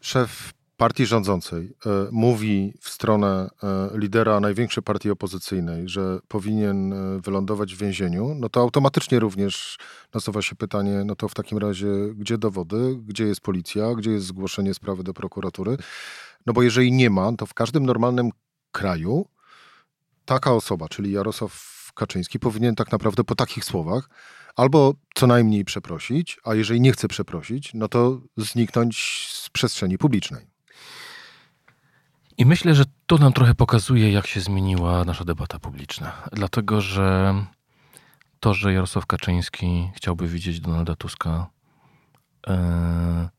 szef 0.02 0.54
partii 0.78 1.06
rządzącej 1.06 1.74
e, 1.86 1.90
mówi 2.12 2.74
w 2.82 2.90
stronę 2.90 3.50
e, 3.63 3.90
lidera 3.98 4.40
największej 4.40 4.84
partii 4.84 5.12
opozycyjnej, 5.12 5.90
że 5.90 6.20
powinien 6.28 6.94
e, 6.94 7.22
wylądować 7.22 7.76
w 7.76 7.78
więzieniu, 7.78 8.36
no 8.36 8.50
to 8.50 8.60
automatycznie 8.60 9.20
również 9.20 9.78
nasuwa 10.13 10.42
się 10.42 10.56
pytanie, 10.56 11.04
no 11.06 11.16
to 11.16 11.28
w 11.28 11.34
takim 11.34 11.58
razie 11.58 11.88
gdzie 12.16 12.38
dowody, 12.38 12.96
gdzie 13.06 13.24
jest 13.24 13.42
policja, 13.42 13.94
gdzie 13.96 14.12
jest 14.12 14.26
zgłoszenie 14.26 14.74
sprawy 14.74 15.04
do 15.04 15.13
prokuratury? 15.13 15.78
No 16.46 16.54
bo 16.54 16.63
jeżeli 16.63 16.92
nie 16.92 17.10
ma, 17.10 17.32
to 17.38 17.46
w 17.46 17.54
każdym 17.54 17.86
normalnym 17.86 18.30
kraju 18.72 19.26
taka 20.26 20.54
osoba, 20.54 20.90
czyli 20.90 21.12
Jarosław 21.12 21.92
Kaczyński, 21.96 22.40
powinien 22.40 22.76
tak 22.76 22.92
naprawdę 22.92 23.24
po 23.24 23.36
takich 23.36 23.66
słowach 23.66 24.10
albo 24.56 24.94
co 25.16 25.28
najmniej 25.28 25.66
przeprosić, 25.66 26.40
a 26.44 26.56
jeżeli 26.56 26.82
nie 26.82 26.92
chce 26.92 27.08
przeprosić, 27.08 27.72
no 27.74 27.88
to 27.88 28.22
zniknąć 28.38 29.28
z 29.32 29.50
przestrzeni 29.50 29.98
publicznej. 29.98 30.57
I 32.38 32.45
myślę, 32.45 32.76
że 32.76 32.84
to 33.06 33.17
nam 33.17 33.34
trochę 33.34 33.56
pokazuje, 33.56 34.12
jak 34.12 34.28
się 34.28 34.41
zmieniła 34.41 35.04
nasza 35.06 35.26
debata 35.26 35.60
publiczna. 35.60 36.13
Dlatego, 36.32 36.82
że 36.82 37.36
to, 38.39 38.54
że 38.54 38.73
Jarosław 38.73 39.06
Kaczyński 39.06 39.91
chciałby 39.95 40.28
widzieć 40.28 40.60
Donalda 40.60 40.95
Tuska 40.95 41.47
e, 42.47 43.30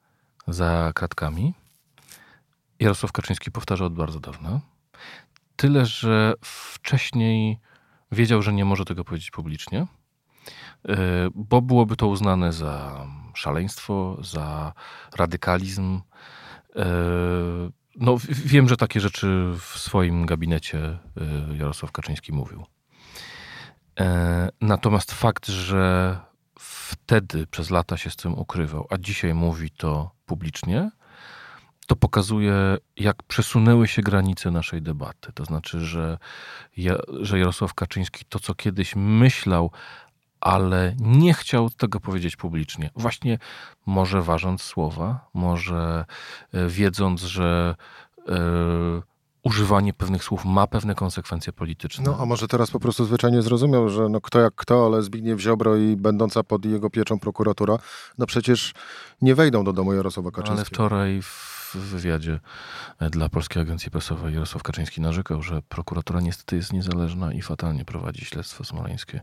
za 0.48 0.92
kratkami, 0.94 1.54
Jarosław 2.80 3.12
Kaczyński 3.12 3.50
powtarza 3.50 3.84
od 3.84 3.94
bardzo 3.94 4.20
dawna. 4.20 4.60
Tyle, 5.56 5.86
że 5.86 6.34
wcześniej 6.40 7.58
wiedział, 8.12 8.42
że 8.42 8.52
nie 8.52 8.64
może 8.64 8.84
tego 8.84 9.04
powiedzieć 9.04 9.30
publicznie, 9.30 9.86
e, 10.88 10.96
bo 11.34 11.62
byłoby 11.62 11.96
to 11.96 12.06
uznane 12.06 12.52
za 12.52 13.06
szaleństwo, 13.34 14.16
za 14.20 14.72
radykalizm. 15.16 16.00
E, 16.76 16.84
no, 18.00 18.16
wiem, 18.28 18.68
że 18.68 18.76
takie 18.76 19.00
rzeczy 19.00 19.52
w 19.60 19.78
swoim 19.78 20.26
gabinecie 20.26 20.98
y, 21.52 21.56
Jarosław 21.56 21.92
Kaczyński 21.92 22.32
mówił. 22.32 22.66
E, 24.00 24.48
natomiast 24.60 25.12
fakt, 25.12 25.46
że 25.46 26.16
wtedy 26.58 27.46
przez 27.46 27.70
lata 27.70 27.96
się 27.96 28.10
z 28.10 28.16
tym 28.16 28.38
ukrywał, 28.38 28.86
a 28.90 28.98
dzisiaj 28.98 29.34
mówi 29.34 29.70
to 29.70 30.10
publicznie, 30.26 30.90
to 31.86 31.96
pokazuje, 31.96 32.54
jak 32.96 33.22
przesunęły 33.22 33.88
się 33.88 34.02
granice 34.02 34.50
naszej 34.50 34.82
debaty. 34.82 35.32
To 35.34 35.44
znaczy, 35.44 35.80
że, 35.80 36.18
ja, 36.76 36.94
że 37.20 37.38
Jarosław 37.38 37.74
Kaczyński 37.74 38.24
to, 38.28 38.38
co 38.38 38.54
kiedyś 38.54 38.96
myślał, 38.96 39.70
ale 40.40 40.94
nie 41.00 41.34
chciał 41.34 41.70
tego 41.70 42.00
powiedzieć 42.00 42.36
publicznie. 42.36 42.90
Właśnie 42.96 43.38
może 43.86 44.22
ważąc 44.22 44.62
słowa, 44.62 45.28
może 45.34 46.04
e, 46.52 46.68
wiedząc, 46.68 47.22
że 47.22 47.74
e, 48.28 48.32
używanie 49.42 49.92
pewnych 49.92 50.24
słów 50.24 50.44
ma 50.44 50.66
pewne 50.66 50.94
konsekwencje 50.94 51.52
polityczne. 51.52 52.04
No, 52.04 52.18
a 52.20 52.26
może 52.26 52.48
teraz 52.48 52.70
po 52.70 52.80
prostu 52.80 53.04
zwyczajnie 53.04 53.42
zrozumiał, 53.42 53.88
że 53.88 54.08
no 54.08 54.20
kto 54.20 54.40
jak 54.40 54.54
kto, 54.54 54.86
ale 54.86 55.02
Zbigniew 55.02 55.40
Ziobro 55.40 55.76
i 55.76 55.96
będąca 55.96 56.44
pod 56.44 56.64
jego 56.64 56.90
pieczą 56.90 57.18
prokuratura, 57.18 57.78
no 58.18 58.26
przecież 58.26 58.74
nie 59.22 59.34
wejdą 59.34 59.64
do 59.64 59.72
domu 59.72 59.94
Jarosława 59.94 60.30
Kaczyńskiego. 60.30 60.58
Ale 60.58 60.64
wczoraj 60.64 61.22
w 61.22 61.76
wywiadzie 61.76 62.40
e, 62.98 63.10
dla 63.10 63.28
Polskiej 63.28 63.62
Agencji 63.62 63.90
Prasowej 63.90 64.34
Jarosław 64.34 64.62
Kaczyński 64.62 65.00
narzekał, 65.00 65.42
że 65.42 65.62
prokuratura 65.62 66.20
niestety 66.20 66.56
jest 66.56 66.72
niezależna 66.72 67.32
i 67.32 67.42
fatalnie 67.42 67.84
prowadzi 67.84 68.24
śledztwo 68.24 68.64
smoleńskie 68.64 69.20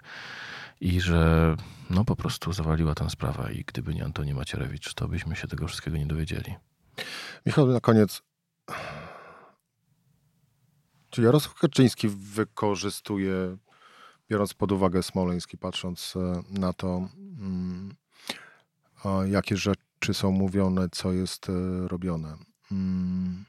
i 0.81 1.01
że 1.01 1.55
no 1.89 2.05
po 2.05 2.15
prostu 2.15 2.53
zawaliła 2.53 2.95
tę 2.95 3.09
sprawę 3.09 3.53
i 3.53 3.63
gdyby 3.63 3.95
nie 3.95 4.05
Antoni 4.05 4.33
Macierewicz, 4.33 4.93
to 4.93 5.07
byśmy 5.07 5.35
się 5.35 5.47
tego 5.47 5.67
wszystkiego 5.67 5.97
nie 5.97 6.05
dowiedzieli. 6.05 6.55
Michał, 7.45 7.67
na 7.67 7.79
koniec. 7.79 8.21
Czy 11.15 11.21
Jarosław 11.21 11.55
Kaczyński 11.55 12.07
wykorzystuje, 12.09 13.57
biorąc 14.29 14.53
pod 14.53 14.71
uwagę 14.71 15.03
Smoleński, 15.03 15.57
patrząc 15.57 16.13
e, 16.15 16.43
na 16.59 16.73
to, 16.73 17.09
mm, 17.39 17.95
jakie 19.25 19.57
rzeczy 19.57 20.13
są 20.13 20.31
mówione, 20.31 20.87
co 20.91 21.13
jest 21.13 21.49
e, 21.49 21.87
robione? 21.87 22.37
Mm, 22.71 23.45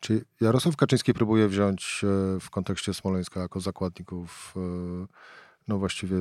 czy 0.00 0.24
Jarosław 0.40 0.76
Kaczyński 0.76 1.14
próbuje 1.14 1.48
wziąć 1.48 2.00
e, 2.04 2.40
w 2.40 2.50
kontekście 2.50 2.94
Smoleńska 2.94 3.40
jako 3.40 3.60
zakładników 3.60 4.54
no 5.68 5.78
właściwie 5.78 6.16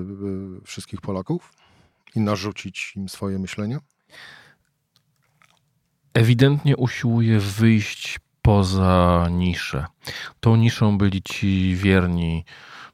wszystkich 0.65 1.01
Polaków 1.01 1.53
i 2.15 2.19
narzucić 2.19 2.93
im 2.95 3.09
swoje 3.09 3.39
myślenie? 3.39 3.79
Ewidentnie 6.13 6.77
usiłuje 6.77 7.39
wyjść 7.39 8.19
poza 8.41 9.27
niszę. 9.31 9.85
Tą 10.39 10.55
niszą 10.55 10.97
byli 10.97 11.21
ci 11.21 11.75
wierni, 11.75 12.45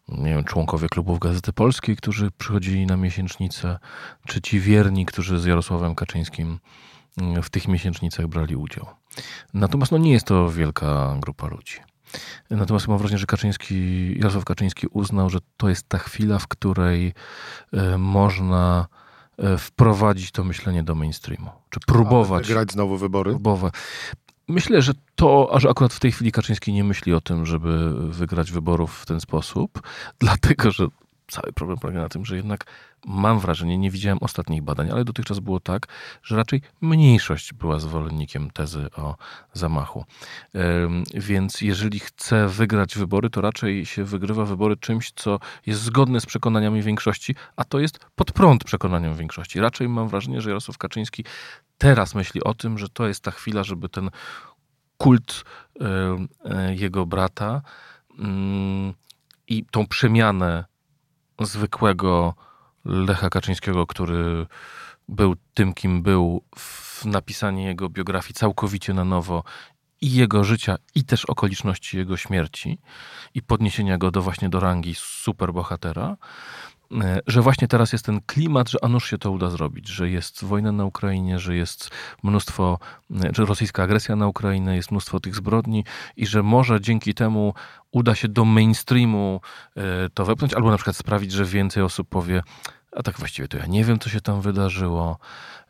nie 0.07 0.29
wiem, 0.29 0.43
członkowie 0.43 0.89
klubów 0.89 1.19
Gazety 1.19 1.53
Polskiej, 1.53 1.95
którzy 1.95 2.31
przychodzili 2.31 2.85
na 2.85 2.97
miesięcznicę, 2.97 3.79
czy 4.27 4.41
ci 4.41 4.59
wierni, 4.59 5.05
którzy 5.05 5.39
z 5.39 5.45
Jarosławem 5.45 5.95
Kaczyńskim 5.95 6.59
mm, 7.17 7.43
w 7.43 7.49
tych 7.49 7.67
miesięcznicach 7.67 8.27
brali 8.27 8.55
udział. 8.55 8.85
Natomiast 9.53 9.91
no, 9.91 9.97
nie 9.97 10.11
jest 10.11 10.25
to 10.25 10.49
wielka 10.51 11.15
grupa 11.19 11.47
ludzi. 11.47 11.77
Natomiast 12.49 12.87
mam 12.87 12.97
wrażenie, 12.97 13.17
że 13.17 13.25
Kaczyński, 13.25 14.13
Jarosław 14.19 14.45
Kaczyński 14.45 14.87
uznał, 14.87 15.29
że 15.29 15.39
to 15.57 15.69
jest 15.69 15.89
ta 15.89 15.97
chwila, 15.97 16.39
w 16.39 16.47
której 16.47 17.13
e, 17.73 17.97
można 17.97 18.87
e, 19.37 19.57
wprowadzić 19.57 20.31
to 20.31 20.43
myślenie 20.43 20.83
do 20.83 20.95
mainstreamu. 20.95 21.49
Czy 21.69 21.79
próbować. 21.79 22.47
grać 22.47 22.71
znowu 22.71 22.97
wybory? 22.97 23.31
Próbować. 23.31 23.73
Myślę, 24.47 24.81
że 24.81 24.93
to, 25.15 25.59
że 25.59 25.69
akurat 25.69 25.93
w 25.93 25.99
tej 25.99 26.11
chwili 26.11 26.31
Kaczyński 26.31 26.73
nie 26.73 26.83
myśli 26.83 27.13
o 27.13 27.21
tym, 27.21 27.45
żeby 27.45 27.93
wygrać 28.11 28.51
wyborów 28.51 28.99
w 28.99 29.05
ten 29.05 29.19
sposób, 29.19 29.81
dlatego 30.19 30.71
że 30.71 30.87
cały 31.27 31.53
problem 31.53 31.77
polega 31.77 32.01
na 32.01 32.09
tym, 32.09 32.25
że 32.25 32.35
jednak 32.35 32.65
mam 33.05 33.39
wrażenie, 33.39 33.77
nie 33.77 33.91
widziałem 33.91 34.17
ostatnich 34.21 34.61
badań, 34.61 34.91
ale 34.91 35.05
dotychczas 35.05 35.39
było 35.39 35.59
tak, 35.59 35.87
że 36.23 36.35
raczej 36.35 36.61
mniejszość 36.81 37.53
była 37.53 37.79
zwolennikiem 37.79 38.51
tezy 38.51 38.89
o 38.97 39.15
zamachu. 39.53 40.05
Więc 41.13 41.61
jeżeli 41.61 41.99
chce 41.99 42.47
wygrać 42.47 42.97
wybory, 42.97 43.29
to 43.29 43.41
raczej 43.41 43.85
się 43.85 44.03
wygrywa 44.03 44.45
wybory 44.45 44.77
czymś, 44.77 45.11
co 45.11 45.39
jest 45.65 45.81
zgodne 45.81 46.21
z 46.21 46.25
przekonaniami 46.25 46.81
większości, 46.81 47.35
a 47.55 47.63
to 47.63 47.79
jest 47.79 47.99
pod 48.15 48.31
prąd 48.31 48.63
przekonaniom 48.63 49.15
większości. 49.15 49.59
Raczej 49.59 49.89
mam 49.89 50.07
wrażenie, 50.07 50.41
że 50.41 50.49
Jarosław 50.49 50.77
Kaczyński 50.77 51.25
teraz 51.77 52.15
myśli 52.15 52.43
o 52.43 52.53
tym, 52.53 52.77
że 52.77 52.89
to 52.89 53.07
jest 53.07 53.23
ta 53.23 53.31
chwila, 53.31 53.63
żeby 53.63 53.89
ten 53.89 54.09
kult 54.97 55.43
e, 55.81 56.75
jego 56.75 57.05
brata 57.05 57.61
mm, 58.19 58.93
i 59.47 59.65
tą 59.71 59.87
przemianę 59.87 60.65
zwykłego 61.39 62.33
Lecha 62.85 63.29
Kaczyńskiego, 63.29 63.87
który 63.87 64.45
był 65.07 65.35
tym, 65.53 65.73
kim 65.73 66.01
był, 66.01 66.43
w 66.57 67.05
napisanie 67.05 67.65
jego 67.65 67.89
biografii 67.89 68.33
całkowicie 68.33 68.93
na 68.93 69.03
nowo 69.03 69.43
i 70.01 70.11
jego 70.11 70.43
życia, 70.43 70.75
i 70.95 71.03
też 71.03 71.25
okoliczności 71.25 71.97
jego 71.97 72.17
śmierci 72.17 72.79
i 73.33 73.41
podniesienia 73.41 73.97
go 73.97 74.11
do 74.11 74.21
właśnie 74.21 74.49
do 74.49 74.59
rangi 74.59 74.95
superbohatera, 74.95 76.17
że 77.27 77.41
właśnie 77.41 77.67
teraz 77.67 77.91
jest 77.93 78.05
ten 78.05 78.21
klimat, 78.25 78.69
że 78.69 78.77
a 78.81 78.87
nuż 78.87 79.09
się 79.09 79.17
to 79.17 79.31
uda 79.31 79.49
zrobić, 79.49 79.87
że 79.87 80.09
jest 80.09 80.43
wojna 80.43 80.71
na 80.71 80.85
Ukrainie, 80.85 81.39
że 81.39 81.55
jest 81.55 81.89
mnóstwo, 82.23 82.79
e, 83.11 83.29
że 83.33 83.45
rosyjska 83.45 83.83
agresja 83.83 84.15
na 84.15 84.27
Ukrainę, 84.27 84.75
jest 84.75 84.91
mnóstwo 84.91 85.19
tych 85.19 85.35
zbrodni 85.35 85.83
i 86.15 86.25
że 86.25 86.43
może 86.43 86.81
dzięki 86.81 87.13
temu 87.13 87.53
uda 87.91 88.15
się 88.15 88.27
do 88.27 88.45
mainstreamu 88.45 89.41
e, 89.77 89.81
to 90.13 90.25
wepchnąć, 90.25 90.53
albo 90.53 90.71
na 90.71 90.77
przykład 90.77 90.95
sprawić, 90.95 91.31
że 91.31 91.45
więcej 91.45 91.83
osób 91.83 92.09
powie, 92.09 92.43
a 92.97 93.03
tak 93.03 93.19
właściwie 93.19 93.47
to 93.47 93.57
ja 93.57 93.65
nie 93.65 93.83
wiem, 93.83 93.99
co 93.99 94.09
się 94.09 94.21
tam 94.21 94.41
wydarzyło. 94.41 95.17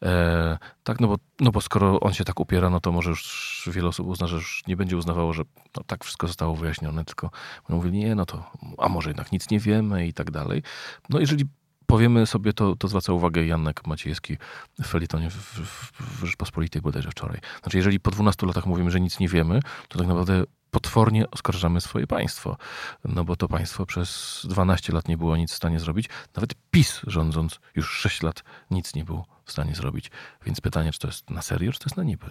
E, 0.01 0.57
tak, 0.83 0.99
no 0.99 1.07
bo, 1.07 1.15
no 1.39 1.51
bo 1.51 1.61
skoro 1.61 1.99
on 1.99 2.13
się 2.13 2.23
tak 2.23 2.39
upiera, 2.39 2.69
no 2.69 2.79
to 2.79 2.91
może 2.91 3.09
już 3.09 3.69
wiele 3.73 3.87
osób 3.87 4.07
uzna, 4.07 4.27
że 4.27 4.35
już 4.35 4.63
nie 4.67 4.77
będzie 4.77 4.97
uznawało, 4.97 5.33
że 5.33 5.43
no, 5.77 5.83
tak 5.87 6.03
wszystko 6.03 6.27
zostało 6.27 6.55
wyjaśnione, 6.55 7.05
tylko 7.05 7.31
mówili, 7.69 7.99
nie, 7.99 8.15
no 8.15 8.25
to, 8.25 8.51
a 8.77 8.89
może 8.89 9.09
jednak 9.09 9.31
nic 9.31 9.49
nie 9.49 9.59
wiemy 9.59 10.07
i 10.07 10.13
tak 10.13 10.31
dalej. 10.31 10.63
No 11.09 11.19
jeżeli 11.19 11.45
powiemy 11.85 12.25
sobie, 12.25 12.53
to, 12.53 12.75
to 12.75 12.87
zwraca 12.87 13.13
uwagę 13.13 13.45
Janek 13.45 13.87
Maciejewski 13.87 14.37
w 14.81 14.87
felitonie 14.87 15.29
w, 15.29 15.35
w, 15.35 15.91
w 16.21 16.25
Rzeczpospolitej 16.25 16.81
bodajże 16.81 17.11
wczoraj. 17.11 17.39
Znaczy, 17.61 17.77
jeżeli 17.77 17.99
po 17.99 18.11
12 18.11 18.47
latach 18.47 18.65
mówimy, 18.65 18.91
że 18.91 18.99
nic 18.99 19.19
nie 19.19 19.29
wiemy, 19.29 19.59
to 19.87 19.99
tak 19.99 20.07
naprawdę 20.07 20.43
potwornie 20.77 21.31
oskarżamy 21.31 21.81
swoje 21.81 22.07
państwo. 22.07 22.57
No 23.05 23.23
bo 23.23 23.35
to 23.35 23.47
państwo 23.47 23.85
przez 23.85 24.41
12 24.49 24.93
lat 24.93 25.07
nie 25.07 25.17
było 25.17 25.37
nic 25.37 25.51
w 25.51 25.55
stanie 25.55 25.79
zrobić. 25.79 26.09
Nawet 26.35 26.53
PiS 26.71 27.01
rządząc 27.07 27.59
już 27.75 27.89
6 27.89 28.23
lat 28.23 28.43
nic 28.71 28.95
nie 28.95 29.05
był 29.05 29.23
w 29.45 29.51
stanie 29.51 29.75
zrobić. 29.75 30.11
Więc 30.45 30.61
pytanie, 30.61 30.91
czy 30.91 30.99
to 30.99 31.07
jest 31.07 31.29
na 31.29 31.41
serio, 31.41 31.71
czy 31.71 31.79
to 31.79 31.85
jest 31.85 31.97
na 31.97 32.03
niby? 32.03 32.29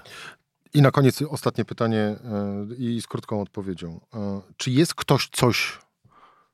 I 0.75 0.83
na 0.83 0.91
koniec 0.91 1.23
ostatnie 1.23 1.65
pytanie 1.65 1.99
e, 1.99 2.19
i 2.79 3.01
z 3.01 3.07
krótką 3.07 3.41
odpowiedzią. 3.43 4.01
E, 4.15 4.41
czy 4.57 4.71
jest 4.71 4.95
ktoś, 4.95 5.29
coś, 5.29 5.79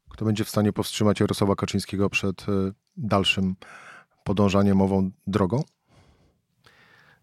kto 0.08 0.24
będzie 0.24 0.44
w 0.44 0.48
stanie 0.48 0.72
powstrzymać 0.72 1.20
Jarosława 1.20 1.54
Kaczyńskiego 1.54 2.10
przed 2.10 2.42
e, 2.42 2.72
dalszym 2.96 3.56
podążaniem 4.24 4.80
ową 4.80 5.10
drogą? 5.26 5.62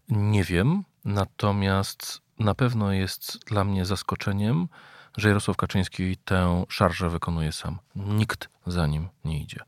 Nie 0.08 0.44
wiem, 0.44 0.84
natomiast 1.04 2.22
na 2.40 2.54
pewno 2.54 2.92
jest 2.92 3.38
dla 3.46 3.64
mnie 3.64 3.84
zaskoczeniem, 3.84 4.68
że 5.16 5.28
Jarosław 5.28 5.56
Kaczyński 5.56 6.16
tę 6.16 6.64
szarżę 6.68 7.10
wykonuje 7.10 7.52
sam. 7.52 7.78
Nikt 7.96 8.48
za 8.66 8.86
nim 8.86 9.08
nie 9.24 9.42
idzie. 9.42 9.60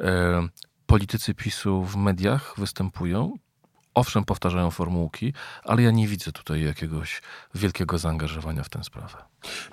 E, 0.00 0.48
politycy 0.86 1.34
PiSu 1.34 1.84
w 1.84 1.96
mediach 1.96 2.54
występują, 2.58 3.34
owszem, 3.94 4.24
powtarzają 4.24 4.70
formułki, 4.70 5.32
ale 5.64 5.82
ja 5.82 5.90
nie 5.90 6.08
widzę 6.08 6.32
tutaj 6.32 6.64
jakiegoś 6.64 7.22
wielkiego 7.54 7.98
zaangażowania 7.98 8.62
w 8.62 8.68
tę 8.68 8.84
sprawę. 8.84 9.16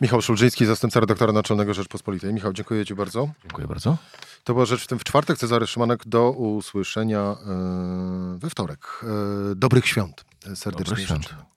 Michał 0.02 0.21
Szulżyński, 0.21 0.65
zastępca 0.65 1.00
redaktora 1.00 1.34
naczelnego 1.34 1.73
Rzeczpospolitej. 1.73 2.34
Michał, 2.34 2.54
dziękuję 2.54 2.86
Ci 2.86 2.95
bardzo. 2.95 3.30
Dziękuję 3.41 3.67
bardzo. 3.67 3.97
To 4.43 4.54
była 4.54 4.65
rzecz 4.65 4.84
w 4.84 4.88
tym 4.88 5.00
w 5.00 5.04
czwartek. 5.04 5.38
Cezary 5.38 5.67
Szymanek 5.67 6.08
do 6.08 6.32
usłyszenia 6.32 7.19
e, 7.19 8.38
we 8.39 8.50
wtorek. 8.50 9.02
E, 9.52 9.56
dobrych 9.56 9.88
świąt. 9.88 10.26
Serdecznie 10.56 10.86
Dobrych 10.86 11.06
świąt. 11.06 11.57